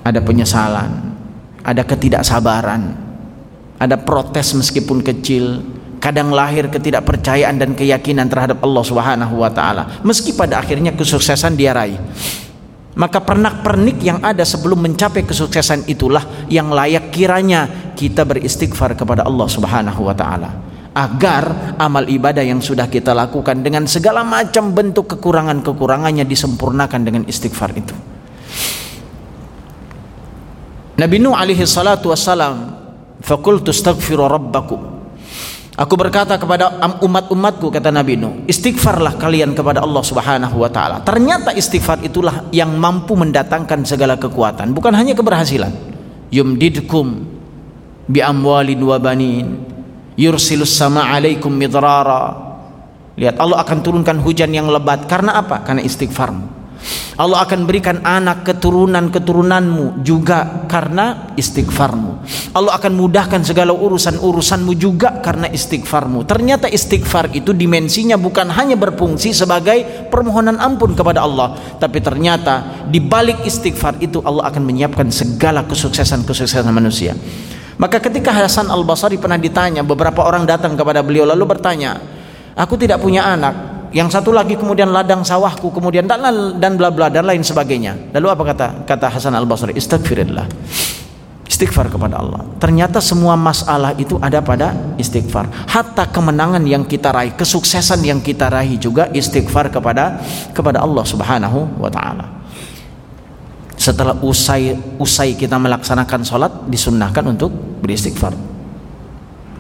ada 0.09 0.25
penyesalan, 0.25 1.13
ada 1.61 1.85
ketidaksabaran, 1.85 2.97
ada 3.77 3.97
protes 4.01 4.57
meskipun 4.57 5.05
kecil, 5.05 5.61
kadang 6.01 6.33
lahir 6.33 6.73
ketidakpercayaan 6.73 7.61
dan 7.61 7.77
keyakinan 7.77 8.33
terhadap 8.33 8.65
Allah 8.65 8.85
Subhanahu 8.89 9.45
wa 9.45 9.53
taala. 9.53 10.01
Meski 10.01 10.33
pada 10.33 10.65
akhirnya 10.65 10.97
kesuksesan 10.97 11.55
dia 11.55 11.77
raih 11.77 12.01
maka 12.99 13.23
pernak-pernik 13.23 14.03
yang 14.03 14.19
ada 14.27 14.43
sebelum 14.43 14.83
mencapai 14.83 15.23
kesuksesan 15.23 15.87
itulah 15.87 16.51
yang 16.51 16.75
layak 16.75 17.15
kiranya 17.15 17.95
kita 17.95 18.27
beristighfar 18.27 18.99
kepada 18.99 19.23
Allah 19.23 19.47
Subhanahu 19.47 20.03
wa 20.03 20.15
taala 20.19 20.51
agar 20.99 21.79
amal 21.79 22.03
ibadah 22.11 22.43
yang 22.43 22.59
sudah 22.59 22.91
kita 22.91 23.15
lakukan 23.15 23.63
dengan 23.63 23.87
segala 23.87 24.27
macam 24.27 24.75
bentuk 24.75 25.15
kekurangan-kekurangannya 25.15 26.27
disempurnakan 26.27 27.01
dengan 27.07 27.23
istighfar 27.31 27.71
itu. 27.79 27.95
Nabi 30.99 31.23
Nuh 31.23 31.39
alaihi 31.39 31.63
salatu 31.63 32.11
wassalam 32.11 32.75
faqultu 33.23 33.71
astaghfiru 33.71 34.27
rabbakum 34.27 34.99
Aku 35.79 35.95
berkata 35.95 36.35
kepada 36.35 36.75
umat-umatku 36.99 37.71
kata 37.71 37.95
Nabi 37.95 38.19
Nuh, 38.19 38.43
istighfarlah 38.51 39.15
kalian 39.15 39.55
kepada 39.55 39.79
Allah 39.79 40.03
Subhanahu 40.03 40.59
wa 40.59 40.67
taala. 40.67 41.07
Ternyata 41.07 41.55
istighfar 41.55 42.03
itulah 42.03 42.51
yang 42.51 42.75
mampu 42.75 43.15
mendatangkan 43.15 43.87
segala 43.87 44.19
kekuatan, 44.19 44.75
bukan 44.75 44.91
hanya 44.99 45.15
keberhasilan. 45.15 45.71
Yumdidkum 46.35 47.23
bi 48.11 48.19
amwalin 48.19 48.83
wa 48.83 48.99
banin, 48.99 49.55
yursilus 50.19 50.75
sama 50.75 51.15
alaikum 51.15 51.55
midrara. 51.55 52.35
Lihat 53.15 53.39
Allah 53.39 53.63
akan 53.63 53.79
turunkan 53.79 54.19
hujan 54.19 54.51
yang 54.51 54.67
lebat 54.67 55.07
karena 55.07 55.39
apa? 55.39 55.63
Karena 55.63 55.87
istighfarmu. 55.87 56.58
Allah 57.19 57.43
akan 57.43 57.67
berikan 57.67 57.99
anak 58.07 58.47
keturunan-keturunanmu 58.47 60.07
juga 60.07 60.71
karena 60.71 61.35
istighfarmu. 61.35 62.23
Allah 62.55 62.79
akan 62.79 62.95
mudahkan 62.95 63.43
segala 63.43 63.75
urusan-urusanmu 63.75 64.79
juga 64.79 65.19
karena 65.19 65.51
istighfarmu. 65.51 66.23
Ternyata 66.31 66.71
istighfar 66.71 67.35
itu 67.35 67.51
dimensinya 67.51 68.15
bukan 68.15 68.55
hanya 68.55 68.79
berfungsi 68.79 69.35
sebagai 69.35 70.07
permohonan 70.07 70.63
ampun 70.63 70.95
kepada 70.95 71.27
Allah, 71.27 71.59
tapi 71.83 71.99
ternyata 71.99 72.87
di 72.87 73.03
balik 73.03 73.43
istighfar 73.43 73.99
itu 73.99 74.23
Allah 74.23 74.47
akan 74.47 74.63
menyiapkan 74.63 75.11
segala 75.11 75.67
kesuksesan-kesuksesan 75.67 76.71
manusia. 76.71 77.19
Maka 77.83 77.99
ketika 77.99 78.31
Hasan 78.31 78.71
Al-Basri 78.71 79.19
pernah 79.19 79.43
ditanya, 79.43 79.83
beberapa 79.83 80.23
orang 80.23 80.47
datang 80.47 80.79
kepada 80.79 81.03
beliau 81.03 81.27
lalu 81.27 81.51
bertanya, 81.51 81.99
"Aku 82.55 82.79
tidak 82.79 83.03
punya 83.03 83.27
anak, 83.27 83.78
yang 83.89 84.13
satu 84.13 84.37
lagi 84.37 84.53
kemudian 84.53 84.93
ladang 84.93 85.25
sawahku 85.25 85.73
kemudian 85.73 86.05
dan 86.05 86.21
dan 86.61 86.77
bla 86.77 86.93
bla 86.93 87.09
dan 87.09 87.25
lain 87.25 87.41
sebagainya. 87.41 88.13
Lalu 88.13 88.27
apa 88.29 88.43
kata 88.53 88.67
kata 88.85 89.07
Hasan 89.09 89.33
Al 89.33 89.49
Basri 89.49 89.73
istighfirillah. 89.73 90.45
Istighfar 91.49 91.89
kepada 91.89 92.21
Allah. 92.21 92.45
Ternyata 92.61 93.01
semua 93.01 93.33
masalah 93.33 93.97
itu 93.97 94.21
ada 94.21 94.45
pada 94.45 94.77
istighfar. 95.01 95.49
Hatta 95.73 96.05
kemenangan 96.05 96.61
yang 96.69 96.85
kita 96.85 97.09
raih 97.09 97.33
kesuksesan 97.33 98.05
yang 98.05 98.21
kita 98.21 98.53
raih 98.53 98.77
juga 98.77 99.09
istighfar 99.11 99.73
kepada 99.73 100.21
kepada 100.53 100.85
Allah 100.85 101.05
Subhanahu 101.09 101.81
wa 101.81 101.89
taala. 101.89 102.29
Setelah 103.81 104.21
usai 104.21 104.77
usai 105.01 105.33
kita 105.41 105.57
melaksanakan 105.57 106.21
sholat 106.21 106.53
disunnahkan 106.69 107.25
untuk 107.25 107.49
beristighfar. 107.81 108.37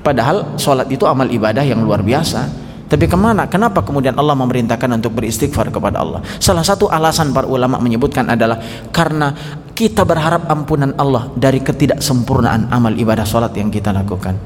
Padahal 0.04 0.60
sholat 0.60 0.92
itu 0.92 1.08
amal 1.08 1.26
ibadah 1.26 1.64
yang 1.64 1.80
luar 1.80 2.04
biasa 2.04 2.67
tapi 2.88 3.04
ke 3.04 3.20
mana? 3.20 3.44
Kenapa 3.52 3.84
kemudian 3.84 4.16
Allah 4.16 4.32
memerintahkan 4.32 4.88
untuk 4.96 5.20
beristighfar 5.20 5.68
kepada 5.68 6.00
Allah? 6.00 6.24
Salah 6.40 6.64
satu 6.64 6.88
alasan 6.88 7.36
para 7.36 7.44
ulama 7.44 7.76
menyebutkan 7.76 8.24
adalah 8.32 8.56
karena 8.88 9.36
kita 9.76 10.08
berharap 10.08 10.48
ampunan 10.48 10.96
Allah 10.96 11.28
dari 11.36 11.60
ketidaksempurnaan 11.60 12.72
amal 12.72 12.96
ibadah 12.96 13.28
sholat 13.28 13.52
yang 13.60 13.68
kita 13.68 13.92
lakukan. 13.92 14.40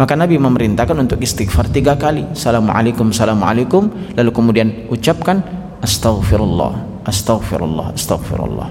Maka 0.00 0.16
Nabi 0.16 0.40
memerintahkan 0.40 0.96
untuk 0.96 1.20
istighfar 1.20 1.68
tiga 1.68 1.94
kali. 1.94 2.24
Assalamualaikum, 2.32 3.12
Assalamualaikum. 3.12 4.16
Lalu 4.16 4.30
kemudian 4.32 4.68
ucapkan 4.88 5.44
Astaghfirullah, 5.84 7.04
Astaghfirullah, 7.04 7.92
Astaghfirullah. 7.92 8.68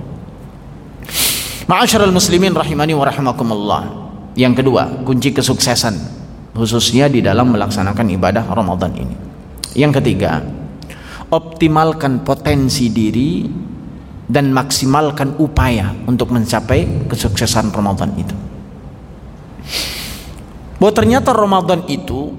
Ma'asyiral 1.69 2.11
muslimin 2.11 2.51
rahimani 2.51 2.97
wa 2.97 3.05
rahimakumullah. 3.05 3.81
Yang 4.33 4.65
kedua, 4.65 5.05
kunci 5.05 5.29
kesuksesan 5.31 6.22
khususnya 6.53 7.09
di 7.09 7.19
dalam 7.19 7.49
melaksanakan 7.51 8.07
ibadah 8.13 8.45
Ramadan 8.49 8.93
ini. 8.93 9.15
Yang 9.73 10.01
ketiga, 10.01 10.41
optimalkan 11.33 12.21
potensi 12.21 12.93
diri 12.93 13.49
dan 14.29 14.53
maksimalkan 14.53 15.35
upaya 15.41 15.91
untuk 16.05 16.29
mencapai 16.29 17.09
kesuksesan 17.09 17.73
Ramadan 17.73 18.13
itu. 18.15 18.35
Bahwa 20.77 20.93
ternyata 20.93 21.33
Ramadan 21.33 21.89
itu 21.89 22.37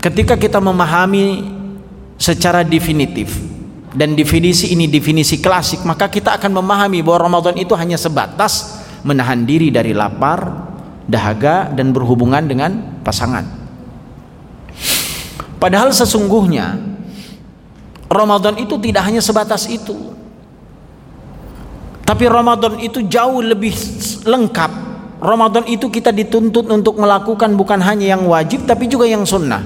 ketika 0.00 0.40
kita 0.40 0.58
memahami 0.58 1.44
secara 2.16 2.64
definitif 2.64 3.34
dan 3.94 4.14
definisi 4.14 4.74
ini 4.74 4.90
definisi 4.90 5.42
klasik 5.42 5.82
maka 5.82 6.06
kita 6.10 6.38
akan 6.38 6.62
memahami 6.62 7.02
bahwa 7.02 7.30
Ramadan 7.30 7.58
itu 7.58 7.74
hanya 7.74 7.98
sebatas 7.98 8.82
menahan 9.04 9.44
diri 9.44 9.68
dari 9.70 9.92
lapar, 9.92 10.73
dahaga 11.08 11.68
dan 11.72 11.92
berhubungan 11.92 12.44
dengan 12.44 13.00
pasangan. 13.04 13.44
Padahal 15.60 15.96
sesungguhnya 15.96 16.76
Ramadan 18.08 18.60
itu 18.60 18.76
tidak 18.80 19.02
hanya 19.08 19.24
sebatas 19.24 19.64
itu. 19.66 19.96
Tapi 22.04 22.28
Ramadan 22.28 22.76
itu 22.84 23.00
jauh 23.08 23.40
lebih 23.40 23.72
lengkap. 24.28 24.72
Ramadan 25.24 25.64
itu 25.64 25.88
kita 25.88 26.12
dituntut 26.12 26.68
untuk 26.68 27.00
melakukan 27.00 27.56
bukan 27.56 27.80
hanya 27.80 28.12
yang 28.12 28.28
wajib 28.28 28.68
tapi 28.68 28.92
juga 28.92 29.08
yang 29.08 29.24
sunnah. 29.24 29.64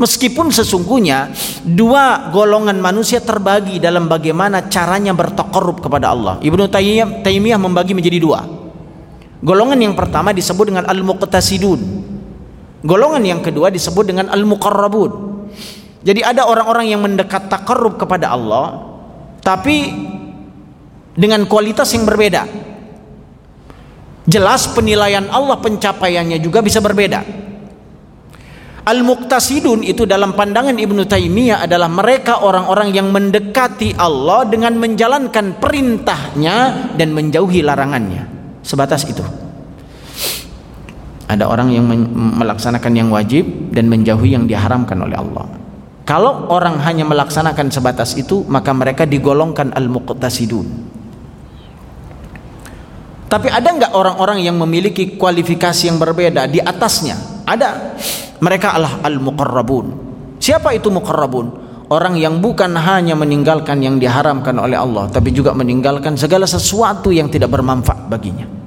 Meskipun 0.00 0.48
sesungguhnya 0.48 1.28
dua 1.66 2.32
golongan 2.32 2.80
manusia 2.80 3.20
terbagi 3.20 3.76
dalam 3.76 4.08
bagaimana 4.08 4.64
caranya 4.72 5.12
bertakarrub 5.12 5.84
kepada 5.84 6.16
Allah. 6.16 6.34
Ibnu 6.40 6.72
Taimiyah 7.20 7.60
membagi 7.60 7.92
menjadi 7.92 8.16
dua. 8.16 8.40
Golongan 9.38 9.78
yang 9.78 9.94
pertama 9.94 10.34
disebut 10.34 10.74
dengan 10.74 10.84
al-muqtasidun. 10.90 11.80
Golongan 12.82 13.22
yang 13.22 13.40
kedua 13.42 13.70
disebut 13.70 14.10
dengan 14.10 14.26
al-muqarrabun. 14.34 15.10
Jadi 16.02 16.20
ada 16.22 16.46
orang-orang 16.46 16.90
yang 16.90 17.02
mendekat 17.02 17.50
takarrub 17.50 17.98
kepada 17.98 18.34
Allah 18.34 18.86
tapi 19.42 19.90
dengan 21.14 21.46
kualitas 21.46 21.90
yang 21.94 22.06
berbeda. 22.06 22.46
Jelas 24.28 24.70
penilaian 24.74 25.26
Allah 25.30 25.58
pencapaiannya 25.58 26.38
juga 26.42 26.62
bisa 26.62 26.82
berbeda. 26.82 27.22
Al-Muqtasidun 28.88 29.84
itu 29.84 30.08
dalam 30.08 30.32
pandangan 30.32 30.76
Ibnu 30.76 31.04
Taimiyah 31.04 31.68
adalah 31.68 31.92
mereka 31.92 32.40
orang-orang 32.40 32.88
yang 32.92 33.12
mendekati 33.12 33.92
Allah 34.00 34.48
dengan 34.48 34.80
menjalankan 34.80 35.60
perintahnya 35.60 36.56
dan 36.96 37.12
menjauhi 37.12 37.60
larangannya 37.60 38.37
sebatas 38.68 39.08
itu. 39.08 39.24
Ada 41.28 41.44
orang 41.44 41.72
yang 41.72 41.84
melaksanakan 42.40 42.92
yang 42.92 43.08
wajib 43.08 43.72
dan 43.72 43.88
menjauhi 43.88 44.36
yang 44.36 44.44
diharamkan 44.44 44.96
oleh 45.00 45.16
Allah. 45.16 45.44
Kalau 46.08 46.48
orang 46.48 46.80
hanya 46.88 47.04
melaksanakan 47.04 47.68
sebatas 47.68 48.16
itu 48.16 48.44
maka 48.48 48.72
mereka 48.72 49.04
digolongkan 49.04 49.76
al-muqtasidun. 49.76 50.88
Tapi 53.28 53.48
ada 53.52 53.68
nggak 53.68 53.92
orang-orang 53.92 54.40
yang 54.40 54.56
memiliki 54.56 55.20
kualifikasi 55.20 55.92
yang 55.92 56.00
berbeda 56.00 56.48
di 56.48 56.64
atasnya? 56.64 57.44
Ada. 57.44 58.00
Mereka 58.40 58.72
adalah 58.72 59.04
al-muqarrabun. 59.04 59.86
Siapa 60.40 60.72
itu 60.72 60.88
muqarrabun? 60.88 61.68
Orang 61.92 62.16
yang 62.16 62.40
bukan 62.40 62.72
hanya 62.72 63.12
meninggalkan 63.12 63.84
yang 63.84 64.00
diharamkan 64.00 64.56
oleh 64.60 64.76
Allah 64.80 65.08
tapi 65.08 65.32
juga 65.32 65.56
meninggalkan 65.56 66.20
segala 66.20 66.44
sesuatu 66.44 67.08
yang 67.08 67.32
tidak 67.32 67.48
bermanfaat 67.48 68.12
baginya 68.12 68.57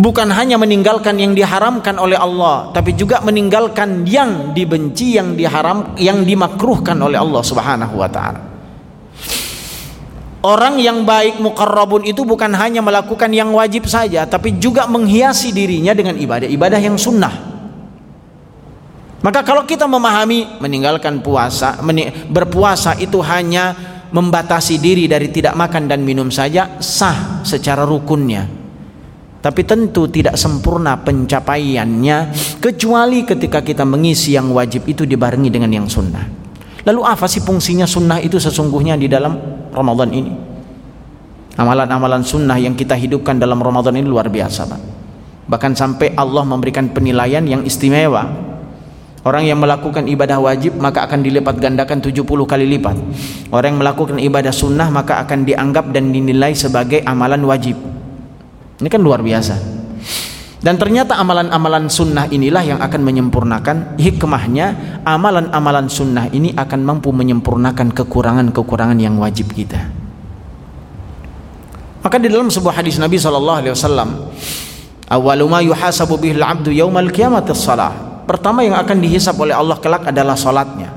bukan 0.00 0.32
hanya 0.32 0.56
meninggalkan 0.56 1.20
yang 1.20 1.36
diharamkan 1.36 2.00
oleh 2.00 2.16
Allah 2.16 2.72
tapi 2.72 2.96
juga 2.96 3.20
meninggalkan 3.20 4.08
yang 4.08 4.56
dibenci 4.56 5.20
yang 5.20 5.36
diharam 5.36 5.92
yang 6.00 6.24
dimakruhkan 6.24 6.96
oleh 6.96 7.20
Allah 7.20 7.42
Subhanahu 7.44 8.00
wa 8.00 8.08
taala 8.08 8.40
Orang 10.40 10.80
yang 10.80 11.04
baik 11.04 11.36
mukarrabun 11.36 12.08
itu 12.08 12.24
bukan 12.24 12.56
hanya 12.56 12.80
melakukan 12.80 13.28
yang 13.28 13.52
wajib 13.52 13.84
saja 13.84 14.24
tapi 14.24 14.56
juga 14.56 14.88
menghiasi 14.88 15.52
dirinya 15.52 15.92
dengan 15.92 16.16
ibadah-ibadah 16.16 16.80
yang 16.80 16.96
sunnah. 16.96 17.52
Maka 19.20 19.44
kalau 19.44 19.68
kita 19.68 19.84
memahami 19.84 20.56
meninggalkan 20.64 21.20
puasa, 21.20 21.76
berpuasa 22.32 22.96
itu 22.96 23.20
hanya 23.20 23.76
membatasi 24.16 24.80
diri 24.80 25.04
dari 25.04 25.28
tidak 25.28 25.52
makan 25.60 25.84
dan 25.92 26.00
minum 26.00 26.32
saja 26.32 26.80
sah 26.80 27.44
secara 27.44 27.84
rukunnya 27.84 28.59
tapi 29.40 29.64
tentu 29.64 30.04
tidak 30.12 30.36
sempurna 30.36 31.00
pencapaiannya 31.00 32.32
kecuali 32.60 33.24
ketika 33.24 33.64
kita 33.64 33.88
mengisi 33.88 34.36
yang 34.36 34.52
wajib 34.52 34.84
itu 34.84 35.08
dibarengi 35.08 35.48
dengan 35.48 35.72
yang 35.72 35.88
sunnah 35.88 36.24
lalu 36.84 37.00
apa 37.04 37.24
sih 37.24 37.40
fungsinya 37.40 37.88
sunnah 37.88 38.20
itu 38.20 38.36
sesungguhnya 38.36 39.00
di 39.00 39.08
dalam 39.08 39.36
Ramadan 39.72 40.12
ini 40.12 40.32
amalan-amalan 41.56 42.20
sunnah 42.20 42.60
yang 42.60 42.76
kita 42.76 42.96
hidupkan 42.96 43.40
dalam 43.40 43.60
Ramadan 43.60 43.96
ini 43.96 44.06
luar 44.06 44.28
biasa 44.28 44.68
Pak. 44.68 44.80
bahkan 45.48 45.72
sampai 45.72 46.12
Allah 46.14 46.44
memberikan 46.44 46.92
penilaian 46.92 47.42
yang 47.42 47.64
istimewa 47.64 48.50
Orang 49.20 49.44
yang 49.44 49.60
melakukan 49.60 50.08
ibadah 50.08 50.40
wajib 50.40 50.80
maka 50.80 51.04
akan 51.04 51.20
dilipat 51.20 51.60
gandakan 51.60 52.00
70 52.00 52.24
kali 52.24 52.64
lipat. 52.64 52.96
Orang 53.52 53.76
yang 53.76 53.80
melakukan 53.84 54.16
ibadah 54.16 54.48
sunnah 54.48 54.88
maka 54.88 55.20
akan 55.20 55.44
dianggap 55.44 55.92
dan 55.92 56.08
dinilai 56.08 56.56
sebagai 56.56 57.04
amalan 57.04 57.44
wajib. 57.44 57.76
Ini 58.80 58.88
kan 58.88 59.00
luar 59.04 59.20
biasa. 59.20 59.80
Dan 60.60 60.76
ternyata 60.76 61.16
amalan-amalan 61.16 61.88
sunnah 61.88 62.28
inilah 62.28 62.60
yang 62.60 62.80
akan 62.84 63.00
menyempurnakan 63.00 63.96
hikmahnya 63.96 65.00
amalan-amalan 65.08 65.88
sunnah 65.88 66.28
ini 66.28 66.52
akan 66.52 66.84
mampu 66.84 67.08
menyempurnakan 67.16 67.96
kekurangan-kekurangan 67.96 69.00
yang 69.00 69.16
wajib 69.16 69.56
kita. 69.56 69.88
Maka 72.04 72.16
di 72.20 72.28
dalam 72.28 72.52
sebuah 72.52 72.80
hadis 72.80 73.00
Nabi 73.00 73.16
sallallahu 73.16 73.58
alaihi 73.64 73.72
wasallam, 73.72 74.08
"Awwalu 75.08 75.44
ma 75.48 75.60
yuhasabu 75.64 76.20
bihi 76.20 76.36
al-'abdu 76.36 76.72
yaumal 76.76 77.08
shalah 77.56 78.24
Pertama 78.28 78.60
yang 78.60 78.76
akan 78.76 79.00
dihisap 79.00 79.34
oleh 79.40 79.56
Allah 79.56 79.80
kelak 79.80 80.06
adalah 80.06 80.36
salatnya. 80.36 80.92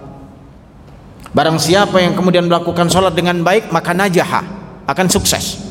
Barang 1.33 1.57
siapa 1.57 1.97
yang 1.97 2.13
kemudian 2.13 2.45
melakukan 2.45 2.93
salat 2.93 3.17
dengan 3.17 3.41
baik 3.41 3.73
maka 3.73 3.89
najaha, 3.95 4.43
akan 4.85 5.07
sukses. 5.09 5.62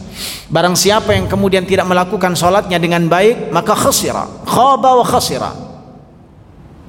Barang 0.53 0.77
siapa 0.77 1.17
yang 1.17 1.33
kemudian 1.33 1.65
tidak 1.65 1.89
melakukan 1.89 2.37
sholatnya 2.37 2.77
dengan 2.77 3.09
baik 3.09 3.49
maka 3.57 3.73
khasira, 3.73 4.29
khaba 4.45 5.01
wa 5.01 5.05
khasira. 5.09 5.49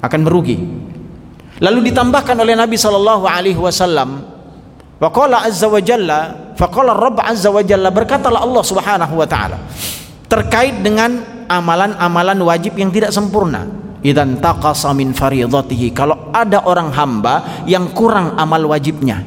Akan 0.04 0.20
merugi. 0.20 0.60
Lalu 1.64 1.88
ditambahkan 1.88 2.36
oleh 2.44 2.52
Nabi 2.60 2.76
qala 5.08 5.48
azza 5.48 5.64
wa 5.64 5.80
jalla 5.80 6.52
Rabb 6.92 7.24
azza 7.24 7.48
wa 7.48 7.64
jalla 7.64 7.88
berkatalah 7.88 8.44
Allah 8.44 8.64
Subhanahu 8.68 9.14
wa 9.16 9.24
taala 9.24 9.56
terkait 10.28 10.84
dengan 10.84 11.24
amalan-amalan 11.48 12.36
wajib 12.44 12.76
yang 12.76 12.92
tidak 12.92 13.16
sempurna. 13.16 13.64
Idan 14.04 14.44
taqasa 14.44 14.92
min 14.92 15.16
faridatihi 15.16 15.88
kalau 15.96 16.28
ada 16.36 16.68
orang 16.68 16.92
hamba 16.92 17.64
yang 17.64 17.88
kurang 17.96 18.36
amal 18.36 18.68
wajibnya. 18.68 19.24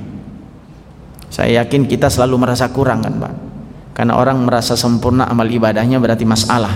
Saya 1.34 1.66
yakin 1.66 1.90
kita 1.90 2.06
selalu 2.06 2.38
merasa 2.38 2.70
kurang 2.70 3.02
kan, 3.02 3.18
Pak? 3.18 3.47
Karena 3.98 4.14
orang 4.14 4.46
merasa 4.46 4.78
sempurna 4.78 5.26
amal 5.26 5.50
ibadahnya 5.50 5.98
berarti 5.98 6.22
masalah. 6.22 6.70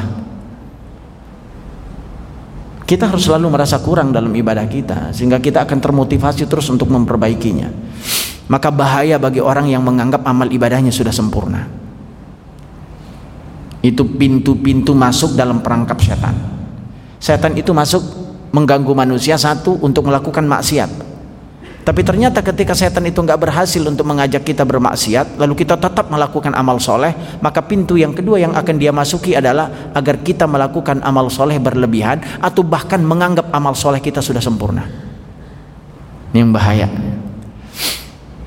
Kita 2.82 3.06
harus 3.06 3.30
selalu 3.30 3.54
merasa 3.54 3.78
kurang 3.78 4.10
dalam 4.10 4.34
ibadah 4.34 4.66
kita 4.66 5.14
sehingga 5.14 5.38
kita 5.38 5.70
akan 5.70 5.78
termotivasi 5.78 6.50
terus 6.50 6.66
untuk 6.74 6.90
memperbaikinya. 6.90 7.70
Maka 8.50 8.74
bahaya 8.74 9.22
bagi 9.22 9.38
orang 9.38 9.70
yang 9.70 9.86
menganggap 9.86 10.26
amal 10.26 10.50
ibadahnya 10.50 10.90
sudah 10.90 11.14
sempurna. 11.14 11.70
Itu 13.86 14.02
pintu-pintu 14.18 14.98
masuk 14.98 15.38
dalam 15.38 15.62
perangkap 15.62 16.02
setan. 16.02 16.34
Setan 17.22 17.54
itu 17.54 17.70
masuk 17.70 18.02
mengganggu 18.50 18.98
manusia 18.98 19.38
satu 19.38 19.78
untuk 19.86 20.10
melakukan 20.10 20.44
maksiat. 20.50 21.11
Tapi 21.82 22.06
ternyata 22.06 22.46
ketika 22.46 22.78
setan 22.78 23.10
itu 23.10 23.18
nggak 23.18 23.42
berhasil 23.42 23.82
untuk 23.82 24.06
mengajak 24.06 24.46
kita 24.46 24.62
bermaksiat, 24.62 25.42
lalu 25.42 25.66
kita 25.66 25.82
tetap 25.82 26.14
melakukan 26.14 26.54
amal 26.54 26.78
soleh, 26.78 27.42
maka 27.42 27.66
pintu 27.66 27.98
yang 27.98 28.14
kedua 28.14 28.38
yang 28.38 28.54
akan 28.54 28.76
dia 28.78 28.94
masuki 28.94 29.34
adalah 29.34 29.90
agar 29.98 30.22
kita 30.22 30.46
melakukan 30.46 31.02
amal 31.02 31.26
soleh 31.34 31.58
berlebihan 31.58 32.22
atau 32.38 32.62
bahkan 32.62 33.02
menganggap 33.02 33.50
amal 33.50 33.74
soleh 33.74 33.98
kita 33.98 34.22
sudah 34.22 34.38
sempurna. 34.38 34.86
Ini 36.32 36.38
yang 36.46 36.54
bahaya. 36.54 36.86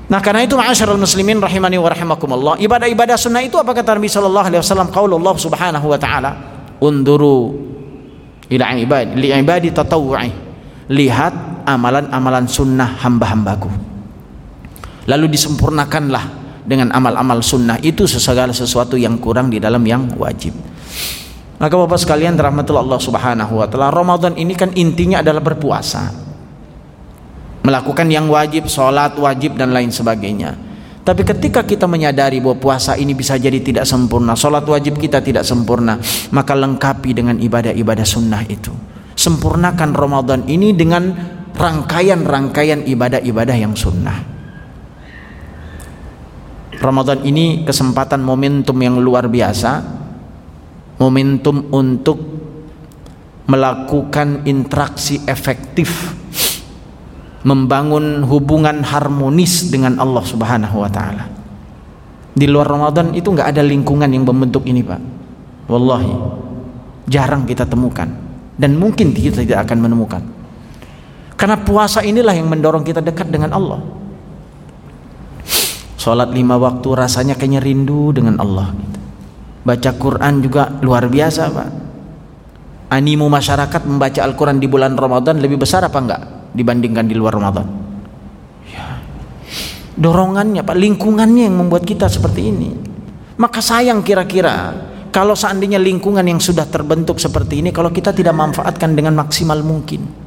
Nah 0.05 0.21
karena 0.21 0.45
itu 0.45 0.55
ma'asyiral 0.55 1.01
muslimin 1.01 1.41
rahimani 1.41 1.75
wa 1.75 1.89
rahimakumullah, 1.91 2.53
ibadah-ibadah 2.61 3.17
sunnah 3.19 3.43
itu 3.43 3.59
apa 3.59 3.75
kata 3.75 3.99
Nabi 3.99 4.07
sallallahu 4.07 4.45
alaihi 4.47 4.61
wasallam 4.63 4.89
qaulullah 4.93 5.33
subhanahu 5.35 5.87
wa 5.91 5.99
ta'ala, 5.99 6.31
unduru 6.79 7.51
ila 8.47 8.65
ibad 8.77 9.17
li 9.17 9.33
ibadi 9.33 9.73
tatawwu'i 9.73 10.29
lihat 10.93 11.54
amalan-amalan 11.65 12.45
sunnah 12.45 12.95
hamba-hambaku. 13.01 13.69
Lalu 15.05 15.25
disempurnakanlah 15.33 16.45
dengan 16.65 16.89
amal-amal 16.93 17.45
sunnah. 17.45 17.77
Itu 17.81 18.09
segala 18.09 18.53
sesuatu 18.53 18.97
yang 18.97 19.21
kurang 19.21 19.53
di 19.53 19.61
dalam 19.61 19.85
yang 19.85 20.09
wajib. 20.17 20.53
Maka 21.55 21.71
Bapak 21.71 21.99
sekalian 22.01 22.35
rahmatullah 22.35 22.83
Allah 22.83 22.99
Subhanahu 22.99 23.53
wa 23.63 23.67
taala 23.69 23.87
Ramadan 23.87 24.35
ini 24.35 24.57
kan 24.57 24.75
intinya 24.75 25.23
adalah 25.23 25.39
berpuasa. 25.39 26.11
Melakukan 27.63 28.11
yang 28.11 28.27
wajib 28.29 28.67
sholat 28.67 29.15
wajib 29.17 29.55
dan 29.55 29.71
lain 29.71 29.89
sebagainya. 29.89 30.53
Tapi 31.05 31.21
ketika 31.21 31.61
kita 31.61 31.85
menyadari 31.85 32.41
bahwa 32.41 32.57
puasa 32.57 32.97
ini 32.97 33.13
bisa 33.13 33.37
jadi 33.37 33.61
tidak 33.61 33.85
sempurna, 33.85 34.33
sholat 34.33 34.65
wajib 34.65 34.97
kita 34.97 35.21
tidak 35.21 35.45
sempurna, 35.45 36.01
maka 36.33 36.57
lengkapi 36.57 37.13
dengan 37.13 37.37
ibadah-ibadah 37.37 38.05
sunnah 38.05 38.41
itu. 38.49 38.73
Sempurnakan 39.13 39.93
Ramadan 39.93 40.49
ini 40.49 40.73
dengan 40.73 41.13
rangkaian-rangkaian 41.55 42.83
ibadah-ibadah 42.85 43.57
yang 43.57 43.73
sunnah 43.73 44.35
Ramadan 46.75 47.23
ini 47.23 47.63
kesempatan 47.63 48.21
momentum 48.21 48.75
yang 48.83 48.99
luar 48.99 49.25
biasa 49.31 49.81
momentum 50.99 51.71
untuk 51.71 52.19
melakukan 53.45 54.43
interaksi 54.49 55.21
efektif 55.25 56.13
membangun 57.45 58.25
hubungan 58.25 58.81
harmonis 58.81 59.69
dengan 59.69 60.01
Allah 60.01 60.25
Subhanahu 60.25 60.81
wa 60.81 60.89
taala. 60.89 61.29
Di 62.35 62.49
luar 62.49 62.67
Ramadan 62.67 63.13
itu 63.13 63.29
nggak 63.31 63.53
ada 63.53 63.61
lingkungan 63.61 64.09
yang 64.09 64.25
membentuk 64.25 64.65
ini, 64.65 64.81
Pak. 64.81 65.01
Wallahi. 65.69 66.13
Jarang 67.05 67.45
kita 67.45 67.69
temukan 67.69 68.09
dan 68.57 68.73
mungkin 68.81 69.13
kita 69.13 69.45
tidak 69.45 69.69
akan 69.69 69.77
menemukan 69.77 70.25
karena 71.35 71.59
puasa 71.59 71.99
inilah 71.99 72.31
yang 72.31 72.47
mendorong 72.47 72.87
kita 72.87 73.03
dekat 73.03 73.27
dengan 73.27 73.51
Allah. 73.51 73.83
Sholat 75.99 76.31
lima 76.31 76.55
waktu 76.55 76.87
rasanya 76.95 77.35
kayaknya 77.35 77.59
rindu 77.59 78.15
dengan 78.15 78.39
Allah. 78.39 78.71
Baca 79.65 79.91
Quran 79.99 80.39
juga 80.39 80.71
luar 80.79 81.11
biasa 81.11 81.43
Pak. 81.51 81.69
Animo 82.93 83.27
masyarakat 83.27 83.81
membaca 83.89 84.21
Al-Quran 84.21 84.61
di 84.61 84.69
bulan 84.69 84.93
Ramadan 84.93 85.41
lebih 85.41 85.59
besar 85.59 85.83
apa 85.83 85.97
enggak 85.97 86.21
dibandingkan 86.53 87.09
di 87.09 87.17
luar 87.17 87.35
Ramadan? 87.35 87.65
Ya. 88.69 89.01
Dorongannya 89.97 90.61
Pak, 90.61 90.77
lingkungannya 90.77 91.49
yang 91.51 91.57
membuat 91.57 91.83
kita 91.83 92.07
seperti 92.07 92.53
ini. 92.53 92.69
Maka 93.35 93.59
sayang 93.59 94.05
kira-kira 94.05 94.71
kalau 95.11 95.35
seandainya 95.35 95.81
lingkungan 95.81 96.23
yang 96.23 96.39
sudah 96.39 96.69
terbentuk 96.69 97.19
seperti 97.19 97.59
ini 97.59 97.75
kalau 97.75 97.91
kita 97.91 98.15
tidak 98.15 98.31
manfaatkan 98.37 98.95
dengan 98.95 99.17
maksimal 99.19 99.59
mungkin 99.65 100.24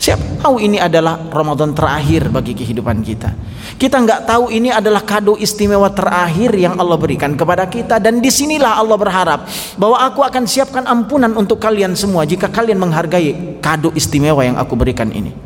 siap 0.00 0.40
tahu 0.40 0.56
ini 0.64 0.80
adalah 0.80 1.28
Ramadan 1.28 1.76
terakhir 1.76 2.32
bagi 2.32 2.56
kehidupan 2.56 3.04
kita 3.04 3.36
kita 3.76 4.00
nggak 4.00 4.24
tahu 4.24 4.48
ini 4.48 4.72
adalah 4.72 5.04
kado 5.04 5.36
istimewa 5.36 5.92
terakhir 5.92 6.56
yang 6.56 6.80
Allah 6.80 6.96
berikan 6.96 7.36
kepada 7.36 7.68
kita 7.68 8.00
dan 8.00 8.24
di 8.24 8.32
sinilah 8.32 8.80
Allah 8.80 8.96
berharap 8.96 9.44
bahwa 9.76 10.00
aku 10.00 10.24
akan 10.24 10.48
siapkan 10.48 10.88
ampunan 10.88 11.36
untuk 11.36 11.60
kalian 11.60 11.92
semua 11.92 12.24
jika 12.24 12.48
kalian 12.48 12.80
menghargai 12.80 13.60
kado 13.60 13.92
istimewa 13.92 14.40
yang 14.40 14.56
aku 14.56 14.72
berikan 14.72 15.12
ini 15.12 15.36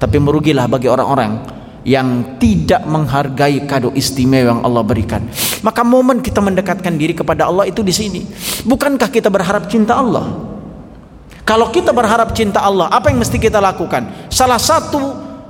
tapi 0.00 0.16
merugilah 0.16 0.64
bagi 0.66 0.88
orang-orang 0.88 1.60
yang 1.82 2.38
tidak 2.38 2.86
menghargai 2.86 3.66
kado 3.66 3.90
istimewa 3.94 4.54
yang 4.54 4.60
Allah 4.62 4.82
berikan. 4.86 5.26
Maka 5.66 5.82
momen 5.82 6.22
kita 6.22 6.38
mendekatkan 6.38 6.94
diri 6.94 7.14
kepada 7.14 7.50
Allah 7.50 7.66
itu 7.66 7.82
di 7.82 7.90
sini. 7.90 8.22
Bukankah 8.62 9.10
kita 9.10 9.26
berharap 9.30 9.66
cinta 9.66 9.98
Allah? 9.98 10.51
Kalau 11.42 11.74
kita 11.74 11.90
berharap 11.90 12.30
cinta 12.32 12.62
Allah, 12.62 12.86
apa 12.86 13.10
yang 13.10 13.18
mesti 13.18 13.34
kita 13.34 13.58
lakukan? 13.58 14.30
Salah 14.30 14.62
satu 14.62 14.98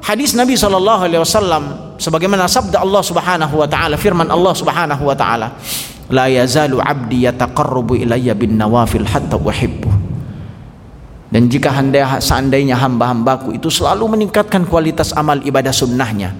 hadis 0.00 0.33
Nabi 0.33 0.57
sallallahu 0.57 1.05
alaihi 1.05 1.20
wasallam 1.20 1.94
sebagaimana 2.00 2.48
sabda 2.48 2.81
Allah 2.81 3.02
Subhanahu 3.05 3.61
wa 3.61 3.68
taala, 3.68 4.00
firman 4.00 4.26
Allah 4.33 4.57
Subhanahu 4.57 5.05
wa 5.05 5.12
taala, 5.12 5.52
"La 6.09 6.33
yazalu 6.33 6.81
'abdi 6.81 7.28
yataqarrabu 7.28 8.00
ilayya 8.00 8.33
bin 8.33 8.57
nawafil 8.57 9.05
hatta 9.05 9.37
uhibbu." 9.37 9.92
Dan 11.33 11.48
jika 11.48 11.72
seandainya 12.20 12.76
hamba-hambaku 12.76 13.57
itu 13.57 13.72
selalu 13.72 14.16
meningkatkan 14.16 14.68
kualitas 14.68 15.16
amal 15.16 15.40
ibadah 15.40 15.72
sunnahnya, 15.72 16.37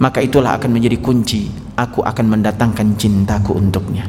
maka 0.00 0.24
itulah 0.24 0.56
akan 0.56 0.72
menjadi 0.72 0.96
kunci. 1.00 1.52
Aku 1.76 2.00
akan 2.00 2.26
mendatangkan 2.32 2.96
cintaku 2.96 3.56
untuknya. 3.56 4.08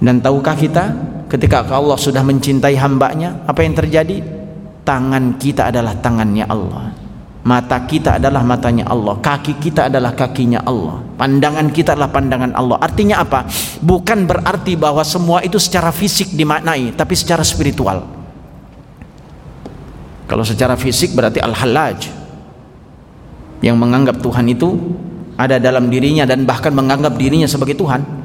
Dan 0.00 0.24
tahukah 0.24 0.56
kita 0.56 0.84
ketika 1.28 1.68
Allah 1.68 2.00
sudah 2.00 2.24
mencintai 2.24 2.74
hambanya, 2.80 3.44
apa 3.44 3.60
yang 3.60 3.76
terjadi? 3.76 4.24
Tangan 4.80 5.36
kita 5.36 5.68
adalah 5.68 5.92
tangannya 6.00 6.48
Allah. 6.48 6.90
Mata 7.40 7.88
kita 7.88 8.20
adalah 8.20 8.44
matanya 8.44 8.84
Allah, 8.84 9.16
kaki 9.16 9.56
kita 9.64 9.88
adalah 9.88 10.12
kakinya 10.12 10.60
Allah, 10.60 11.00
pandangan 11.16 11.72
kita 11.72 11.96
adalah 11.96 12.12
pandangan 12.12 12.52
Allah. 12.52 12.76
Artinya 12.76 13.24
apa? 13.24 13.48
Bukan 13.80 14.28
berarti 14.28 14.76
bahwa 14.76 15.00
semua 15.00 15.40
itu 15.40 15.56
secara 15.56 15.88
fisik 15.88 16.36
dimaknai, 16.36 16.92
tapi 16.92 17.16
secara 17.16 17.40
spiritual. 17.40 18.04
Kalau 20.28 20.44
secara 20.44 20.76
fisik 20.76 21.16
berarti 21.16 21.40
al-halaj 21.40 22.12
yang 23.64 23.80
menganggap 23.80 24.20
Tuhan 24.20 24.44
itu 24.44 24.76
ada 25.40 25.56
dalam 25.56 25.88
dirinya 25.88 26.28
dan 26.28 26.44
bahkan 26.44 26.76
menganggap 26.76 27.16
dirinya 27.16 27.48
sebagai 27.48 27.72
Tuhan. 27.72 28.19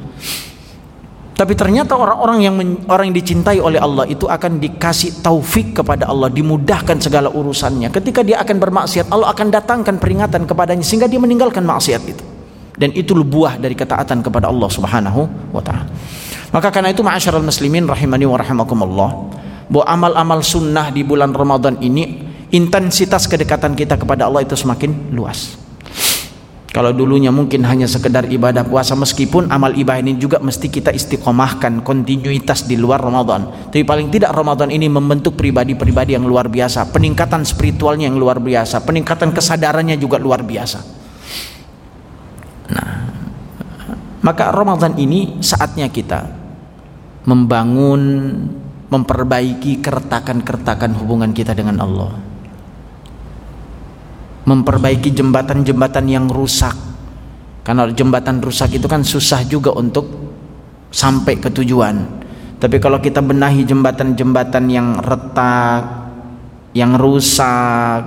Tapi 1.35 1.51
ternyata 1.51 1.99
orang-orang 1.99 2.47
yang 2.47 2.55
orang 2.87 3.11
yang 3.11 3.17
dicintai 3.19 3.59
oleh 3.59 3.75
Allah 3.75 4.07
itu 4.07 4.23
akan 4.23 4.55
dikasih 4.55 5.19
taufik 5.19 5.75
kepada 5.75 6.07
Allah, 6.07 6.31
dimudahkan 6.31 6.95
segala 7.03 7.27
urusannya. 7.27 7.91
Ketika 7.91 8.23
dia 8.23 8.39
akan 8.39 8.55
bermaksiat, 8.55 9.11
Allah 9.11 9.35
akan 9.35 9.51
datangkan 9.51 9.99
peringatan 9.99 10.47
kepadanya 10.47 10.79
sehingga 10.79 11.11
dia 11.11 11.19
meninggalkan 11.19 11.67
maksiat 11.67 12.01
itu. 12.07 12.23
Dan 12.79 12.95
itu 12.95 13.11
buah 13.11 13.59
dari 13.59 13.75
ketaatan 13.75 14.23
kepada 14.23 14.47
Allah 14.47 14.69
Subhanahu 14.71 15.51
wa 15.51 15.59
taala. 15.59 15.91
Maka 16.55 16.71
karena 16.71 16.95
itu 16.95 17.03
ma'asyiral 17.03 17.43
muslimin 17.43 17.83
rahimani 17.83 18.23
wa 18.23 18.39
rahimakumullah, 18.39 19.09
bahwa 19.67 19.85
amal-amal 19.91 20.39
sunnah 20.39 20.87
di 20.87 21.03
bulan 21.03 21.35
Ramadan 21.35 21.75
ini 21.83 22.23
intensitas 22.55 23.27
kedekatan 23.27 23.75
kita 23.75 23.99
kepada 23.99 24.31
Allah 24.31 24.47
itu 24.47 24.55
semakin 24.55 25.11
luas. 25.11 25.64
Kalau 26.75 26.91
dulunya 26.91 27.31
mungkin 27.31 27.63
hanya 27.63 27.87
sekedar 27.87 28.27
ibadah 28.27 28.67
puasa 28.67 28.99
meskipun 28.99 29.47
amal 29.47 29.71
ibadah 29.71 30.03
ini 30.03 30.19
juga 30.19 30.43
mesti 30.43 30.67
kita 30.67 30.91
istiqomahkan 30.91 31.79
kontinuitas 31.87 32.67
di 32.67 32.75
luar 32.75 32.99
Ramadan. 32.99 33.71
Tapi 33.71 33.87
paling 33.87 34.11
tidak 34.11 34.35
Ramadan 34.35 34.67
ini 34.67 34.91
membentuk 34.91 35.39
pribadi-pribadi 35.39 36.19
yang 36.19 36.27
luar 36.27 36.51
biasa, 36.51 36.91
peningkatan 36.91 37.47
spiritualnya 37.47 38.11
yang 38.11 38.19
luar 38.19 38.43
biasa, 38.43 38.83
peningkatan 38.83 39.31
kesadarannya 39.31 39.95
juga 39.95 40.19
luar 40.19 40.43
biasa. 40.43 40.83
Nah, 42.75 42.91
maka 44.19 44.51
Ramadan 44.51 44.99
ini 44.99 45.39
saatnya 45.39 45.87
kita 45.87 46.27
membangun, 47.23 48.03
memperbaiki 48.91 49.79
keretakan-keretakan 49.79 50.91
hubungan 50.99 51.31
kita 51.31 51.55
dengan 51.55 51.79
Allah 51.79 52.34
memperbaiki 54.45 55.09
jembatan-jembatan 55.11 56.05
yang 56.05 56.29
rusak 56.29 56.73
Karena 57.65 57.89
jembatan 57.89 58.45
rusak 58.45 58.77
itu 58.77 58.85
kan 58.85 59.01
susah 59.01 59.41
juga 59.49 59.73
untuk 59.73 60.05
sampai 60.93 61.41
ke 61.41 61.49
tujuan. 61.49 61.97
Tapi 62.61 62.77
kalau 62.77 63.01
kita 63.01 63.25
benahi 63.25 63.65
jembatan-jembatan 63.65 64.69
yang 64.69 65.01
retak, 65.01 65.81
yang 66.77 66.93
rusak, 66.93 68.05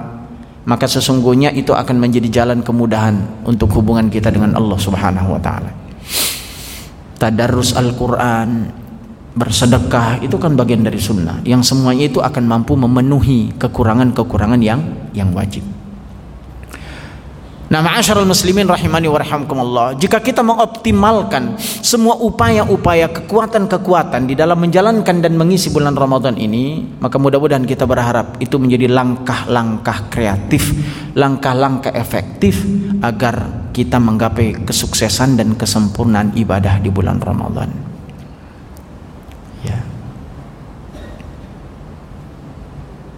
maka 0.62 0.86
sesungguhnya 0.86 1.50
itu 1.56 1.74
akan 1.74 1.96
menjadi 1.98 2.44
jalan 2.44 2.62
kemudahan 2.62 3.18
untuk 3.42 3.72
hubungan 3.74 4.06
kita 4.12 4.30
dengan 4.30 4.54
Allah 4.54 4.78
Subhanahu 4.78 5.34
wa 5.34 5.40
taala. 5.42 5.74
Tadarus 7.18 7.74
Al-Qur'an, 7.74 8.70
bersedekah 9.34 10.22
itu 10.22 10.38
kan 10.38 10.54
bagian 10.54 10.86
dari 10.86 11.02
sunnah 11.02 11.42
yang 11.42 11.66
semuanya 11.66 12.06
itu 12.06 12.22
akan 12.22 12.44
mampu 12.46 12.78
memenuhi 12.78 13.58
kekurangan-kekurangan 13.58 14.60
yang 14.62 14.80
yang 15.16 15.34
wajib. 15.34 15.77
Nah, 17.68 17.84
ma'asyiral 17.84 18.24
muslimin 18.24 18.64
rahimani 18.64 19.12
wa 19.12 19.20
rahimakumullah, 19.20 19.92
jika 20.00 20.24
kita 20.24 20.40
mengoptimalkan 20.40 21.60
semua 21.60 22.16
upaya-upaya 22.16 23.12
kekuatan-kekuatan 23.12 24.24
di 24.24 24.32
dalam 24.32 24.56
menjalankan 24.56 25.20
dan 25.20 25.36
mengisi 25.36 25.68
bulan 25.68 25.92
Ramadan 25.92 26.40
ini, 26.40 26.80
maka 26.96 27.20
mudah-mudahan 27.20 27.68
kita 27.68 27.84
berharap 27.84 28.40
itu 28.40 28.56
menjadi 28.56 28.88
langkah-langkah 28.88 30.08
kreatif, 30.08 30.72
langkah-langkah 31.12 31.92
efektif 31.92 32.64
agar 33.04 33.68
kita 33.76 34.00
menggapai 34.00 34.64
kesuksesan 34.64 35.36
dan 35.36 35.52
kesempurnaan 35.52 36.32
ibadah 36.40 36.80
di 36.80 36.88
bulan 36.88 37.20
Ramadan. 37.20 37.68
Ya. 39.60 39.76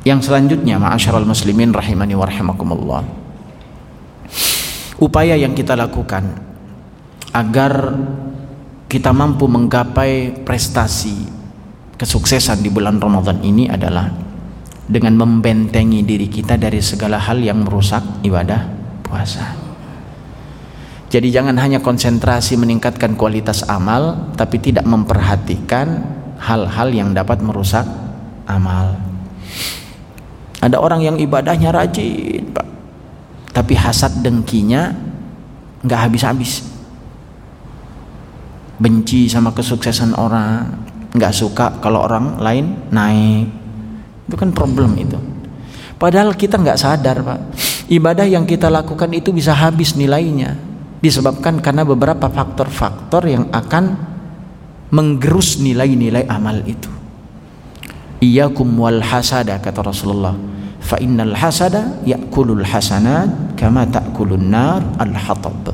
Yang 0.03 0.27
selanjutnya, 0.27 0.83
ma'asyiral 0.83 1.23
muslimin 1.23 1.71
rahimani 1.71 2.19
wa 2.19 2.27
rahimakumullah 2.27 3.20
upaya 5.01 5.35
yang 5.35 5.57
kita 5.57 5.75
lakukan 5.75 6.29
agar 7.33 7.97
kita 8.87 9.11
mampu 9.17 9.49
menggapai 9.49 10.45
prestasi 10.45 11.27
kesuksesan 11.97 12.61
di 12.61 12.69
bulan 12.69 13.01
Ramadan 13.01 13.41
ini 13.41 13.67
adalah 13.67 14.13
dengan 14.85 15.17
membentengi 15.17 16.05
diri 16.05 16.29
kita 16.29 16.61
dari 16.61 16.85
segala 16.85 17.17
hal 17.17 17.41
yang 17.41 17.65
merusak 17.65 18.03
ibadah 18.27 18.61
puasa. 19.07 19.57
Jadi 21.11 21.27
jangan 21.31 21.59
hanya 21.59 21.83
konsentrasi 21.83 22.55
meningkatkan 22.55 23.19
kualitas 23.19 23.67
amal 23.67 24.31
tapi 24.39 24.63
tidak 24.63 24.87
memperhatikan 24.87 26.03
hal-hal 26.39 26.91
yang 26.91 27.11
dapat 27.15 27.43
merusak 27.43 27.87
amal. 28.47 28.95
Ada 30.61 30.77
orang 30.77 31.03
yang 31.03 31.17
ibadahnya 31.19 31.73
rajin, 31.73 32.51
Pak 32.53 32.70
tapi 33.51 33.75
hasad 33.75 34.23
dengkinya 34.23 34.95
nggak 35.83 36.01
habis-habis. 36.07 36.63
Benci 38.81 39.29
sama 39.29 39.53
kesuksesan 39.53 40.17
orang 40.17 40.73
nggak 41.13 41.35
suka 41.35 41.67
kalau 41.83 42.07
orang 42.07 42.39
lain 42.41 42.89
naik. 42.89 43.47
Itu 44.31 44.37
kan 44.39 44.55
problem 44.55 44.95
itu. 44.97 45.19
Padahal 46.01 46.33
kita 46.33 46.57
nggak 46.57 46.81
sadar 46.81 47.21
pak. 47.21 47.41
Ibadah 47.91 48.25
yang 48.25 48.47
kita 48.47 48.71
lakukan 48.71 49.11
itu 49.13 49.35
bisa 49.35 49.53
habis 49.53 49.99
nilainya. 49.99 50.57
Disebabkan 51.03 51.59
karena 51.59 51.83
beberapa 51.83 52.31
faktor-faktor 52.31 53.27
yang 53.27 53.51
akan 53.51 53.99
menggerus 54.95 55.59
nilai-nilai 55.59 56.25
amal 56.31 56.63
itu. 56.65 56.89
Iyakum 58.21 58.69
wal 58.77 59.01
hasada 59.01 59.57
kata 59.59 59.81
Rasulullah 59.81 60.37
fa 60.91 60.99
innal 60.99 61.39
hasada 61.39 62.03
ya'kulul 62.03 62.67
hasanat 62.67 63.55
kama 63.55 63.87
ta'kulun 63.87 64.51
nar 64.51 64.83
al 64.99 65.15
hatab 65.15 65.71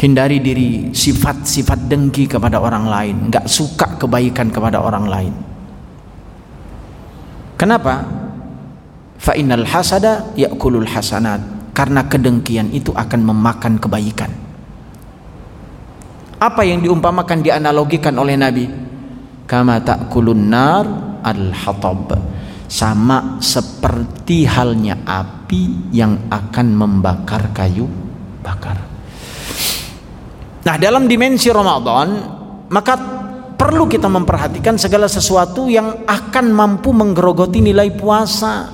hindari 0.00 0.42
diri 0.42 0.90
sifat-sifat 0.90 1.86
dengki 1.86 2.24
kepada 2.24 2.56
orang 2.56 2.88
lain. 2.88 3.16
Enggak 3.28 3.44
suka 3.46 4.00
kebaikan 4.00 4.48
kepada 4.48 4.80
orang 4.82 5.06
lain. 5.06 5.34
Kenapa? 7.54 8.18
fa 9.20 9.36
innal 9.36 9.68
hasada 9.68 10.32
ya'kulul 10.32 10.88
hasanat 10.88 11.44
karena 11.76 12.08
kedengkian 12.08 12.72
itu 12.72 12.88
akan 12.96 13.20
memakan 13.20 13.76
kebaikan. 13.76 14.32
Apa 16.40 16.64
yang 16.64 16.80
diumpamakan 16.80 17.44
dianalogikan 17.44 18.16
oleh 18.16 18.34
Nabi? 18.40 18.66
kama 19.44 19.82
ta'kulun 19.82 20.46
nar 20.46 20.86
al 21.26 21.50
hatab 21.50 22.14
sama 22.70 23.42
seperti 23.42 24.46
halnya 24.46 25.02
api 25.02 25.90
yang 25.90 26.30
akan 26.30 26.66
membakar 26.70 27.50
kayu 27.50 27.90
bakar. 28.38 28.78
Nah, 30.62 30.78
dalam 30.78 31.10
dimensi 31.10 31.50
Ramadan, 31.50 32.08
maka 32.70 32.94
perlu 33.58 33.90
kita 33.90 34.06
memperhatikan 34.06 34.78
segala 34.78 35.10
sesuatu 35.10 35.66
yang 35.66 36.06
akan 36.06 36.46
mampu 36.54 36.94
menggerogoti 36.94 37.58
nilai 37.58 37.90
puasa. 37.90 38.70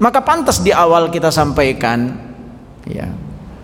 Maka 0.00 0.24
pantas 0.24 0.64
di 0.64 0.72
awal 0.72 1.12
kita 1.12 1.28
sampaikan 1.28 2.08
ya, 2.88 3.10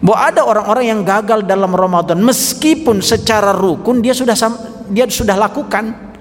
bahwa 0.05 0.18
ada 0.20 0.43
orang-orang 0.45 0.85
yang 0.91 1.01
gagal 1.01 1.47
dalam 1.49 1.72
Ramadan 1.72 2.20
meskipun 2.20 3.01
secara 3.01 3.55
rukun 3.55 4.03
dia 4.03 4.12
sudah 4.12 4.35
dia 4.91 5.07
sudah 5.07 5.39
lakukan 5.39 6.13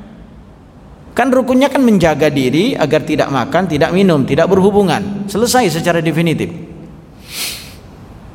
Kan 1.13 1.29
rukunnya 1.29 1.69
kan 1.69 1.85
menjaga 1.85 2.33
diri 2.33 2.73
agar 2.73 3.05
tidak 3.05 3.29
makan, 3.29 3.69
tidak 3.69 3.93
minum, 3.93 4.25
tidak 4.25 4.49
berhubungan. 4.49 5.29
Selesai 5.29 5.69
secara 5.69 6.01
definitif. 6.01 6.49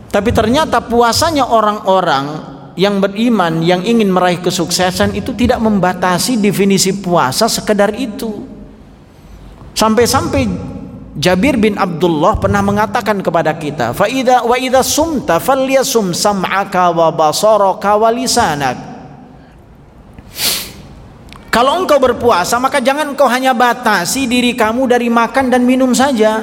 Tapi 0.09 0.31
ternyata 0.31 0.79
puasanya 0.81 1.51
orang-orang 1.51 2.27
yang 2.79 3.03
beriman, 3.03 3.61
yang 3.67 3.83
ingin 3.83 4.15
meraih 4.15 4.39
kesuksesan 4.39 5.19
itu 5.19 5.35
tidak 5.35 5.59
membatasi 5.59 6.39
definisi 6.39 6.95
puasa 7.03 7.51
sekedar 7.51 7.91
itu. 7.99 8.47
Sampai-sampai 9.75 10.47
Jabir 11.19 11.59
bin 11.59 11.75
Abdullah 11.75 12.39
pernah 12.39 12.63
mengatakan 12.63 13.19
kepada 13.19 13.59
kita, 13.59 13.91
"Fa 13.91 14.07
wa 14.47 14.55
idza 14.55 14.87
sumta 14.87 15.43
falyasum 15.43 16.15
sam'aka 16.15 16.95
wa 16.95 17.11
basaraka 17.11 17.99
wa 17.99 18.11
lisanak." 18.15 18.88
Kalau 21.59 21.75
engkau 21.75 21.99
berpuasa 21.99 22.55
maka 22.63 22.79
jangan 22.79 23.19
engkau 23.19 23.27
hanya 23.27 23.51
batasi 23.51 24.31
diri 24.31 24.55
kamu 24.55 24.87
dari 24.87 25.11
makan 25.11 25.51
dan 25.51 25.67
minum 25.67 25.91
saja. 25.91 26.39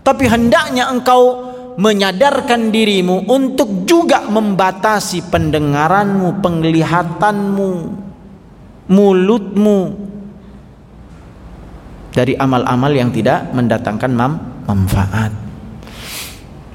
Tapi 0.00 0.24
hendaknya 0.24 0.88
engkau 0.88 1.52
menyadarkan 1.76 2.72
dirimu 2.72 3.28
untuk 3.28 3.84
juga 3.84 4.24
membatasi 4.24 5.28
pendengaranmu, 5.28 6.40
penglihatanmu, 6.40 7.72
mulutmu 8.88 9.80
dari 12.16 12.32
amal-amal 12.40 12.96
yang 12.96 13.12
tidak 13.12 13.52
mendatangkan 13.52 14.08
manfaat. 14.64 15.36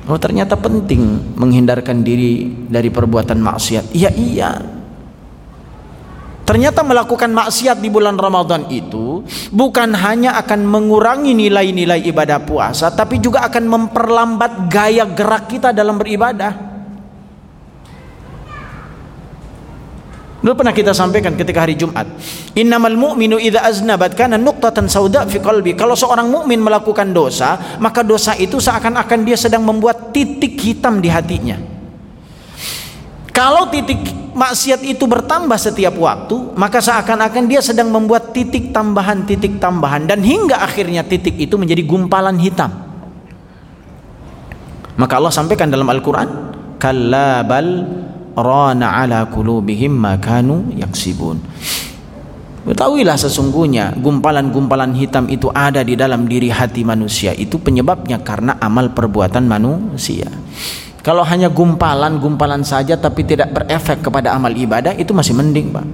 Oh 0.06 0.22
ternyata 0.22 0.54
penting 0.54 1.34
menghindarkan 1.34 2.06
diri 2.06 2.46
dari 2.70 2.94
perbuatan 2.94 3.42
maksiat. 3.42 3.98
Iya 3.98 4.14
iya, 4.14 4.54
Ternyata 6.50 6.82
melakukan 6.82 7.30
maksiat 7.30 7.78
di 7.78 7.94
bulan 7.94 8.18
Ramadan 8.18 8.66
itu 8.74 9.22
bukan 9.54 9.94
hanya 9.94 10.34
akan 10.42 10.66
mengurangi 10.66 11.38
nilai-nilai 11.38 12.02
ibadah 12.10 12.42
puasa, 12.42 12.90
tapi 12.90 13.22
juga 13.22 13.46
akan 13.46 13.70
memperlambat 13.70 14.66
gaya 14.66 15.06
gerak 15.06 15.46
kita 15.46 15.70
dalam 15.70 16.02
beribadah. 16.02 16.58
Dulu 20.42 20.58
pernah 20.58 20.74
kita 20.74 20.90
sampaikan 20.90 21.38
ketika 21.38 21.70
hari 21.70 21.78
Jumat. 21.78 22.10
Innamal 22.58 22.98
mu'minu 22.98 23.38
idza 23.38 23.62
aznabat 23.62 24.18
kana 24.18 24.42
nuqtatan 24.42 24.90
sauda 24.90 25.30
fi 25.30 25.38
qalbi. 25.38 25.78
Kalau 25.78 25.94
seorang 25.94 26.34
mukmin 26.34 26.66
melakukan 26.66 27.14
dosa, 27.14 27.78
maka 27.78 28.02
dosa 28.02 28.34
itu 28.34 28.58
seakan-akan 28.58 29.22
dia 29.22 29.38
sedang 29.38 29.62
membuat 29.62 30.10
titik 30.10 30.58
hitam 30.58 30.98
di 30.98 31.14
hatinya. 31.14 31.79
Kalau 33.30 33.70
titik 33.70 34.00
maksiat 34.34 34.82
itu 34.84 35.06
bertambah 35.06 35.56
setiap 35.60 35.96
waktu, 36.00 36.56
maka 36.56 36.80
seakan-akan 36.80 37.46
dia 37.46 37.62
sedang 37.62 37.94
membuat 37.94 38.32
titik 38.34 38.72
tambahan, 38.74 39.28
titik 39.28 39.62
tambahan 39.62 40.08
dan 40.10 40.24
hingga 40.24 40.60
akhirnya 40.64 41.06
titik 41.06 41.38
itu 41.38 41.56
menjadi 41.56 41.84
gumpalan 41.86 42.40
hitam. 42.40 42.72
Maka 45.00 45.14
Allah 45.16 45.32
sampaikan 45.32 45.72
dalam 45.72 45.88
Al-Qur'an, 45.88 46.30
"Kallabal 46.76 47.88
rana 48.36 49.00
ala 49.00 49.24
qulubihim 49.32 49.96
ma 49.96 50.20
kanu 50.20 50.76
yaksibun." 50.76 51.40
Ketahuilah 52.70 53.16
sesungguhnya 53.16 53.96
gumpalan-gumpalan 53.98 54.94
hitam 54.94 55.26
itu 55.32 55.48
ada 55.56 55.82
di 55.82 55.96
dalam 55.96 56.28
diri 56.28 56.52
hati 56.52 56.84
manusia. 56.84 57.32
Itu 57.32 57.58
penyebabnya 57.58 58.20
karena 58.20 58.60
amal 58.60 58.92
perbuatan 58.92 59.48
manusia. 59.48 60.28
Kalau 61.10 61.26
hanya 61.26 61.50
gumpalan-gumpalan 61.50 62.62
saja 62.62 62.94
tapi 62.94 63.26
tidak 63.26 63.50
berefek 63.50 64.06
kepada 64.06 64.30
amal 64.30 64.54
ibadah 64.54 64.94
itu 64.94 65.10
masih 65.10 65.34
mending, 65.34 65.74
Pak. 65.74 65.86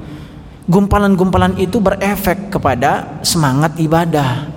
Gumpalan-gumpalan 0.68 1.56
itu 1.56 1.80
berefek 1.80 2.52
kepada 2.52 3.24
semangat 3.24 3.80
ibadah. 3.80 4.52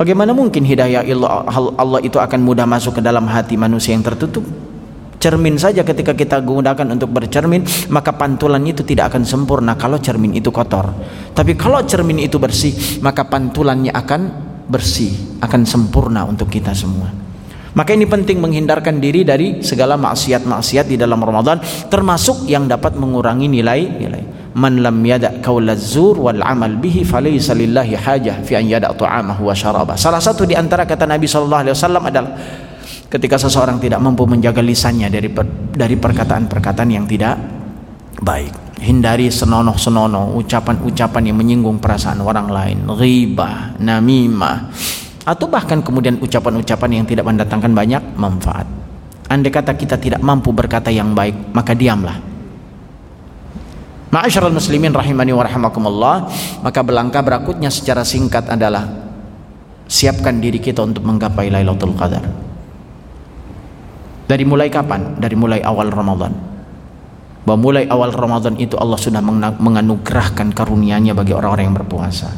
Bagaimana 0.00 0.32
mungkin 0.32 0.64
hidayah 0.64 1.04
Allah 1.76 2.00
itu 2.00 2.16
akan 2.16 2.40
mudah 2.40 2.64
masuk 2.64 2.96
ke 2.96 3.02
dalam 3.04 3.28
hati 3.28 3.60
manusia 3.60 3.92
yang 3.92 4.00
tertutup? 4.00 4.48
Cermin 5.20 5.60
saja 5.60 5.84
ketika 5.84 6.16
kita 6.16 6.40
gunakan 6.40 6.88
untuk 6.88 7.12
bercermin, 7.12 7.68
maka 7.92 8.16
pantulan 8.16 8.64
itu 8.64 8.80
tidak 8.80 9.12
akan 9.12 9.28
sempurna 9.28 9.76
kalau 9.76 10.00
cermin 10.00 10.40
itu 10.40 10.48
kotor. 10.48 10.88
Tapi 11.36 11.52
kalau 11.52 11.84
cermin 11.84 12.16
itu 12.16 12.40
bersih, 12.40 13.04
maka 13.04 13.28
pantulannya 13.28 13.92
akan 13.92 14.20
bersih, 14.72 15.36
akan 15.44 15.68
sempurna 15.68 16.24
untuk 16.24 16.48
kita 16.48 16.72
semua. 16.72 17.27
Maka 17.78 17.94
ini 17.94 18.10
penting 18.10 18.42
menghindarkan 18.42 18.98
diri 18.98 19.22
dari 19.22 19.62
segala 19.62 19.94
maksiat-maksiat 19.94 20.90
di 20.90 20.98
dalam 20.98 21.22
Ramadan, 21.22 21.62
termasuk 21.86 22.50
yang 22.50 22.66
dapat 22.66 22.98
mengurangi 22.98 23.46
nilai-nilai. 23.46 24.50
Man 24.58 24.82
lam 24.82 24.98
yada' 24.98 25.38
qaulaz 25.38 25.94
zur 25.94 26.18
wal 26.18 26.42
amal 26.42 26.74
bihi 26.74 27.06
falaysa 27.06 27.54
lillahi 27.54 27.94
hajah 27.94 28.42
fi 28.42 28.58
an 28.58 28.66
yada' 28.66 28.90
ta'amahu 28.90 29.46
wa 29.46 29.54
syaraba. 29.54 29.94
Salah 29.94 30.18
satu 30.18 30.42
di 30.42 30.58
antara 30.58 30.90
kata 30.90 31.06
Nabi 31.06 31.30
sallallahu 31.30 31.62
alaihi 31.62 31.74
wasallam 31.78 32.02
adalah 32.02 32.30
ketika 33.06 33.38
seseorang 33.38 33.78
tidak 33.78 34.02
mampu 34.02 34.26
menjaga 34.26 34.58
lisannya 34.58 35.06
dari 35.06 35.30
per, 35.30 35.46
dari 35.70 35.94
perkataan-perkataan 35.94 36.90
yang 36.90 37.06
tidak 37.06 37.38
baik 38.18 38.82
hindari 38.82 39.30
senonoh-senonoh 39.30 40.34
ucapan-ucapan 40.34 41.22
yang 41.30 41.38
menyinggung 41.38 41.78
perasaan 41.78 42.18
orang 42.22 42.50
lain 42.50 42.78
riba 42.90 43.78
namimah 43.78 44.70
atau 45.28 45.44
bahkan 45.44 45.84
kemudian 45.84 46.16
ucapan-ucapan 46.24 46.90
yang 46.96 47.04
tidak 47.04 47.28
mendatangkan 47.28 47.72
banyak 47.76 48.00
manfaat 48.16 48.64
andai 49.28 49.52
kata 49.52 49.76
kita 49.76 50.00
tidak 50.00 50.24
mampu 50.24 50.56
berkata 50.56 50.88
yang 50.88 51.12
baik 51.12 51.52
maka 51.52 51.76
diamlah 51.76 52.16
Ma'asyiral 54.08 54.56
muslimin 54.56 54.88
rahimani 54.96 55.36
wa 55.36 55.44
rahimakumullah 55.44 56.16
maka 56.64 56.80
belangkah 56.80 57.20
berakutnya 57.20 57.68
secara 57.68 58.08
singkat 58.08 58.48
adalah 58.48 58.88
siapkan 59.84 60.40
diri 60.40 60.56
kita 60.56 60.80
untuk 60.80 61.04
menggapai 61.04 61.52
Lailatul 61.52 61.92
Qadar 61.92 62.48
dari 64.28 64.44
mulai 64.44 64.68
kapan? 64.68 65.16
Dari 65.16 65.32
mulai 65.32 65.64
awal 65.64 65.88
Ramadan. 65.88 66.36
Bahwa 67.48 67.58
mulai 67.64 67.88
awal 67.88 68.12
Ramadan 68.12 68.60
itu 68.60 68.76
Allah 68.76 69.00
sudah 69.00 69.24
menganugerahkan 69.56 70.52
karunia-Nya 70.52 71.16
bagi 71.16 71.32
orang-orang 71.32 71.72
yang 71.72 71.76
berpuasa. 71.80 72.28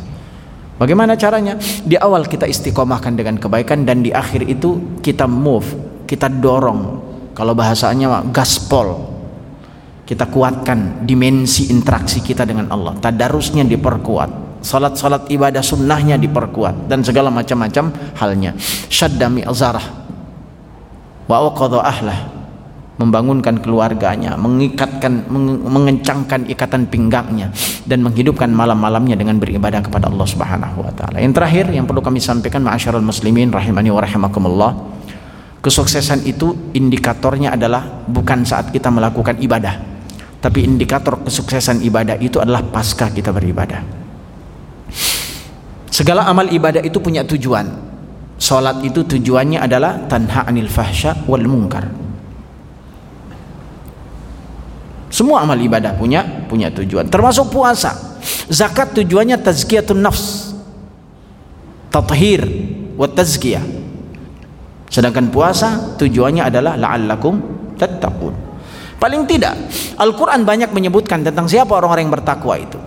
Bagaimana 0.81 1.13
caranya? 1.13 1.61
Di 1.61 2.01
awal 2.01 2.25
kita 2.25 2.49
istiqomahkan 2.49 3.13
dengan 3.13 3.37
kebaikan 3.37 3.85
dan 3.85 4.01
di 4.01 4.17
akhir 4.17 4.49
itu 4.49 4.97
kita 5.05 5.29
move, 5.29 5.69
kita 6.09 6.33
dorong. 6.33 7.05
Kalau 7.37 7.53
bahasanya 7.53 8.25
gaspol. 8.33 9.13
Kita 10.09 10.27
kuatkan 10.27 11.07
dimensi 11.07 11.71
interaksi 11.71 12.19
kita 12.19 12.43
dengan 12.43 12.67
Allah. 12.73 12.99
Tadarusnya 12.99 13.63
diperkuat. 13.63 14.59
Salat-salat 14.65 15.31
ibadah 15.31 15.63
sunnahnya 15.63 16.19
diperkuat 16.19 16.91
dan 16.91 17.05
segala 17.07 17.31
macam-macam 17.31 18.17
halnya. 18.19 18.57
Syaddami 18.91 19.47
azarah 19.47 19.85
wa 21.31 21.55
ahlah 21.87 22.40
membangunkan 23.01 23.65
keluarganya, 23.65 24.37
mengikatkan 24.37 25.25
mengencangkan 25.65 26.45
ikatan 26.53 26.85
pinggangnya 26.93 27.49
dan 27.89 28.05
menghidupkan 28.05 28.53
malam-malamnya 28.53 29.17
dengan 29.17 29.41
beribadah 29.41 29.81
kepada 29.81 30.13
Allah 30.13 30.29
Subhanahu 30.29 30.85
wa 30.85 30.93
taala. 30.93 31.17
Yang 31.25 31.41
terakhir 31.41 31.65
yang 31.73 31.89
perlu 31.89 32.05
kami 32.05 32.21
sampaikan 32.21 32.61
ma'asyiral 32.61 33.01
muslimin 33.01 33.49
rahimani 33.49 33.89
wa. 33.89 34.05
Kesuksesan 35.61 36.29
itu 36.29 36.73
indikatornya 36.77 37.57
adalah 37.57 38.05
bukan 38.09 38.45
saat 38.45 38.73
kita 38.73 38.93
melakukan 38.93 39.41
ibadah, 39.41 39.77
tapi 40.41 40.65
indikator 40.65 41.21
kesuksesan 41.25 41.81
ibadah 41.85 42.17
itu 42.21 42.41
adalah 42.41 42.65
pasca 42.65 43.13
kita 43.13 43.33
beribadah. 43.33 43.81
Segala 45.89 46.25
amal 46.29 46.49
ibadah 46.49 46.81
itu 46.81 46.97
punya 47.01 47.25
tujuan. 47.29 47.93
Salat 48.41 48.81
itu 48.81 49.05
tujuannya 49.05 49.61
adalah 49.61 50.09
tanha 50.09 50.49
anil 50.49 50.65
fahsya 50.65 51.29
wal 51.29 51.45
munkar. 51.45 52.00
Semua 55.21 55.45
amal 55.45 55.61
ibadah 55.61 55.93
punya 56.01 56.25
punya 56.49 56.73
tujuan, 56.73 57.05
termasuk 57.13 57.53
puasa. 57.53 57.93
Zakat 58.49 58.97
tujuannya 58.97 59.37
tazkiyatun 59.37 60.01
nafs. 60.01 60.57
Tathhir 61.93 62.41
wa 62.97 63.05
tazkiyah. 63.05 63.61
Sedangkan 64.89 65.29
puasa 65.29 65.93
tujuannya 66.01 66.49
adalah 66.49 66.81
la'allakum 66.81 67.37
tattaqun. 67.77 68.33
Paling 68.97 69.29
tidak 69.29 69.61
Al-Qur'an 70.01 70.41
banyak 70.49 70.73
menyebutkan 70.73 71.21
tentang 71.21 71.45
siapa 71.45 71.77
orang-orang 71.77 72.09
yang 72.09 72.15
bertakwa 72.17 72.57
itu. 72.57 72.81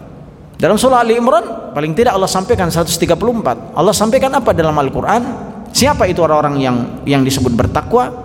Dalam 0.57 0.81
surah 0.81 1.05
Ali 1.05 1.21
Imran 1.21 1.69
paling 1.77 1.93
tidak 1.93 2.17
Allah 2.17 2.25
sampaikan 2.25 2.73
134. 2.73 3.77
Allah 3.77 3.93
sampaikan 3.93 4.33
apa 4.33 4.57
dalam 4.57 4.73
Al-Qur'an? 4.73 5.21
Siapa 5.69 6.09
itu 6.09 6.25
orang-orang 6.25 6.57
yang 6.57 6.77
yang 7.05 7.21
disebut 7.21 7.53
bertakwa? 7.53 8.22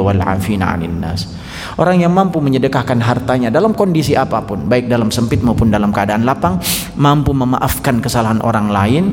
Wal 0.00 0.20
'anil 0.24 0.96
nas. 0.96 1.28
Orang 1.76 2.00
yang 2.00 2.16
mampu 2.16 2.40
menyedekahkan 2.40 2.96
hartanya 3.04 3.52
dalam 3.52 3.76
kondisi 3.76 4.16
apa 4.16 4.40
pun, 4.40 4.64
baik 4.64 4.88
dalam 4.88 5.12
sempit 5.12 5.44
maupun 5.44 5.68
dalam 5.68 5.92
keadaan 5.92 6.24
lapang, 6.24 6.56
mampu 6.96 7.36
memaafkan 7.36 8.00
kesalahan 8.00 8.40
orang 8.40 8.72
lain 8.72 9.04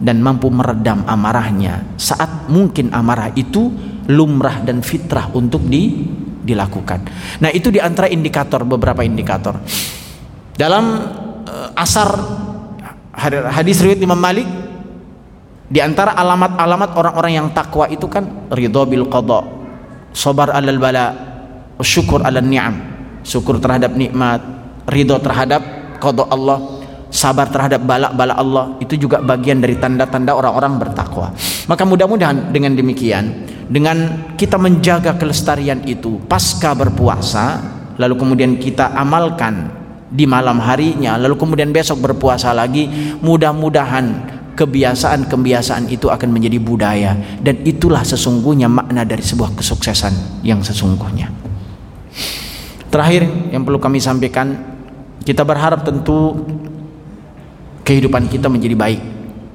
dan 0.00 0.24
mampu 0.24 0.48
meredam 0.48 1.04
amarahnya 1.04 1.84
saat 2.00 2.48
mungkin 2.48 2.92
amarah 2.92 3.32
itu 3.36 3.68
lumrah 4.08 4.60
dan 4.64 4.80
fitrah 4.84 5.32
untuk 5.32 5.64
di 5.64 6.04
dilakukan. 6.44 7.00
Nah, 7.40 7.48
itu 7.48 7.72
di 7.72 7.80
antara 7.80 8.04
indikator 8.08 8.68
beberapa 8.68 9.00
indikator. 9.00 9.56
Dalam 10.54 10.84
uh, 11.48 11.68
asar 11.72 12.08
hadis 13.52 13.80
riwayat 13.80 14.04
Imam 14.04 14.20
Malik 14.20 14.63
di 15.64 15.80
antara 15.80 16.12
alamat-alamat 16.12 16.90
orang-orang 16.92 17.32
yang 17.40 17.48
takwa 17.56 17.88
itu 17.88 18.04
kan 18.04 18.48
ridho 18.52 18.84
bil 18.84 19.08
qada, 19.08 19.40
sabar 20.12 20.52
alal 20.52 20.76
bala, 20.76 21.06
syukur 21.80 22.20
alal 22.20 22.44
ni'am, 22.44 22.74
syukur 23.24 23.56
terhadap 23.56 23.96
nikmat, 23.96 24.44
ridho 24.92 25.16
terhadap 25.24 25.64
qada 25.96 26.28
Allah, 26.28 26.84
sabar 27.08 27.48
terhadap 27.48 27.80
bala-bala 27.80 28.34
Allah 28.36 28.64
itu 28.82 28.98
juga 29.00 29.24
bagian 29.24 29.62
dari 29.62 29.80
tanda-tanda 29.80 30.36
orang-orang 30.36 30.76
bertakwa. 30.76 31.32
Maka 31.70 31.82
mudah-mudahan 31.88 32.52
dengan 32.52 32.76
demikian 32.76 33.24
dengan 33.70 34.28
kita 34.36 34.60
menjaga 34.60 35.16
kelestarian 35.16 35.80
itu 35.88 36.20
pasca 36.28 36.76
berpuasa 36.76 37.62
lalu 37.96 38.14
kemudian 38.18 38.60
kita 38.60 38.92
amalkan 38.92 39.72
di 40.12 40.28
malam 40.28 40.60
harinya 40.60 41.16
lalu 41.16 41.38
kemudian 41.40 41.72
besok 41.72 42.04
berpuasa 42.04 42.52
lagi 42.52 42.86
mudah-mudahan 43.24 44.33
kebiasaan-kebiasaan 44.54 45.90
itu 45.90 46.08
akan 46.08 46.28
menjadi 46.30 46.58
budaya 46.62 47.12
dan 47.42 47.60
itulah 47.66 48.02
sesungguhnya 48.06 48.70
makna 48.70 49.02
dari 49.02 49.22
sebuah 49.22 49.54
kesuksesan 49.58 50.42
yang 50.46 50.62
sesungguhnya 50.62 51.30
terakhir 52.88 53.26
yang 53.50 53.66
perlu 53.66 53.82
kami 53.82 53.98
sampaikan 53.98 54.54
kita 55.26 55.42
berharap 55.42 55.82
tentu 55.82 56.46
kehidupan 57.84 58.30
kita 58.32 58.46
menjadi 58.48 58.76
baik 58.78 59.00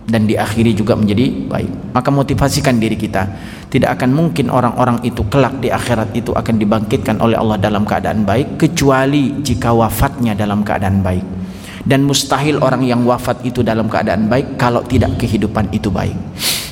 dan 0.09 0.25
diakhiri 0.25 0.73
juga 0.73 0.97
menjadi 0.97 1.45
baik. 1.45 1.93
Maka 1.93 2.09
motivasikan 2.09 2.81
diri 2.81 2.97
kita. 2.97 3.29
Tidak 3.69 3.85
akan 3.85 4.09
mungkin 4.09 4.49
orang-orang 4.49 5.05
itu 5.05 5.21
kelak 5.29 5.61
di 5.61 5.69
akhirat 5.69 6.17
itu 6.17 6.33
akan 6.33 6.57
dibangkitkan 6.57 7.21
oleh 7.21 7.37
Allah 7.37 7.61
dalam 7.61 7.85
keadaan 7.85 8.25
baik 8.25 8.57
kecuali 8.57 9.45
jika 9.45 9.69
wafatnya 9.69 10.33
dalam 10.33 10.65
keadaan 10.65 11.05
baik. 11.05 11.38
Dan 11.83 12.03
mustahil 12.03 12.59
orang 12.59 12.83
yang 12.83 13.07
wafat 13.07 13.43
itu 13.47 13.63
dalam 13.63 13.87
keadaan 13.87 14.27
baik 14.27 14.59
kalau 14.59 14.83
tidak 14.83 15.15
kehidupan 15.15 15.71
itu 15.71 15.87
baik. 15.87 16.15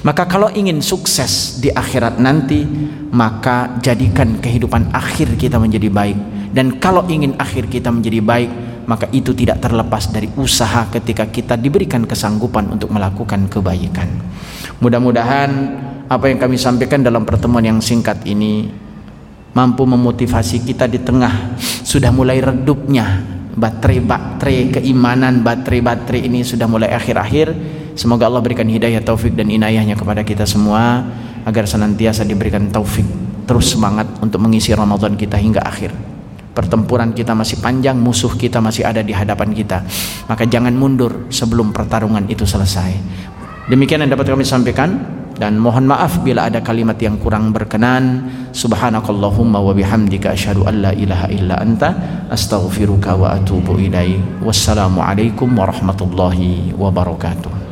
Maka 0.03 0.29
kalau 0.29 0.51
ingin 0.53 0.83
sukses 0.83 1.57
di 1.59 1.73
akhirat 1.73 2.21
nanti, 2.21 2.63
maka 3.11 3.75
jadikan 3.81 4.37
kehidupan 4.37 4.93
akhir 4.93 5.35
kita 5.39 5.57
menjadi 5.57 5.89
baik. 5.89 6.17
Dan 6.53 6.77
kalau 6.79 7.03
ingin 7.09 7.35
akhir 7.35 7.67
kita 7.67 7.91
menjadi 7.91 8.19
baik, 8.23 8.51
maka 8.87 9.11
itu 9.11 9.35
tidak 9.35 9.59
terlepas 9.59 10.07
dari 10.09 10.31
usaha 10.39 10.87
ketika 10.87 11.27
kita 11.27 11.59
diberikan 11.59 12.07
kesanggupan 12.07 12.71
untuk 12.71 12.89
melakukan 12.95 13.51
kebaikan. 13.51 14.07
Mudah-mudahan 14.79 15.49
apa 16.07 16.25
yang 16.31 16.39
kami 16.39 16.55
sampaikan 16.55 17.03
dalam 17.03 17.27
pertemuan 17.27 17.67
yang 17.67 17.83
singkat 17.83 18.23
ini 18.23 18.71
mampu 19.51 19.83
memotivasi 19.83 20.63
kita 20.63 20.87
di 20.87 21.03
tengah 21.03 21.59
sudah 21.83 22.15
mulai 22.15 22.39
redupnya 22.39 23.36
baterai-baterai 23.57 24.79
keimanan 24.79 25.41
baterai-baterai 25.41 26.29
ini 26.29 26.45
sudah 26.45 26.69
mulai 26.69 26.93
akhir-akhir 26.93 27.51
semoga 27.97 28.29
Allah 28.29 28.45
berikan 28.45 28.69
hidayah 28.69 29.01
taufik 29.01 29.33
dan 29.33 29.49
inayahnya 29.49 29.97
kepada 29.97 30.21
kita 30.21 30.45
semua 30.45 31.01
agar 31.41 31.65
senantiasa 31.65 32.21
diberikan 32.21 32.69
taufik 32.69 33.05
terus 33.49 33.73
semangat 33.73 34.05
untuk 34.21 34.37
mengisi 34.45 34.77
Ramadan 34.77 35.17
kita 35.17 35.41
hingga 35.41 35.65
akhir 35.65 36.17
pertempuran 36.57 37.13
kita 37.13 37.37
masih 37.37 37.61
panjang, 37.61 37.93
musuh 38.01 38.33
kita 38.33 38.57
masih 38.57 38.81
ada 38.81 39.05
di 39.05 39.13
hadapan 39.13 39.53
kita. 39.53 39.85
Maka 40.25 40.49
jangan 40.49 40.73
mundur 40.73 41.29
sebelum 41.29 41.69
pertarungan 41.69 42.25
itu 42.25 42.49
selesai. 42.49 42.97
Demikian 43.69 44.01
yang 44.01 44.17
dapat 44.17 44.33
kami 44.33 44.41
sampaikan 44.41 44.89
dan 45.37 45.61
mohon 45.61 45.85
maaf 45.85 46.21
bila 46.25 46.49
ada 46.49 46.65
kalimat 46.65 46.97
yang 46.97 47.21
kurang 47.21 47.53
berkenan. 47.53 48.25
Subhanakallahumma 48.53 49.61
wa 49.61 49.73
bihamdika 49.73 50.33
asyhadu 50.33 50.65
an 50.65 50.81
la 50.81 50.91
ilaha 50.97 51.29
illa 51.29 51.61
anta 51.61 51.93
astaghfiruka 52.33 53.13
wa 53.13 53.37
atubu 53.37 53.77
ilaik. 53.77 54.41
Wassalamualaikum 54.41 55.53
warahmatullahi 55.53 56.73
wabarakatuh. 56.73 57.66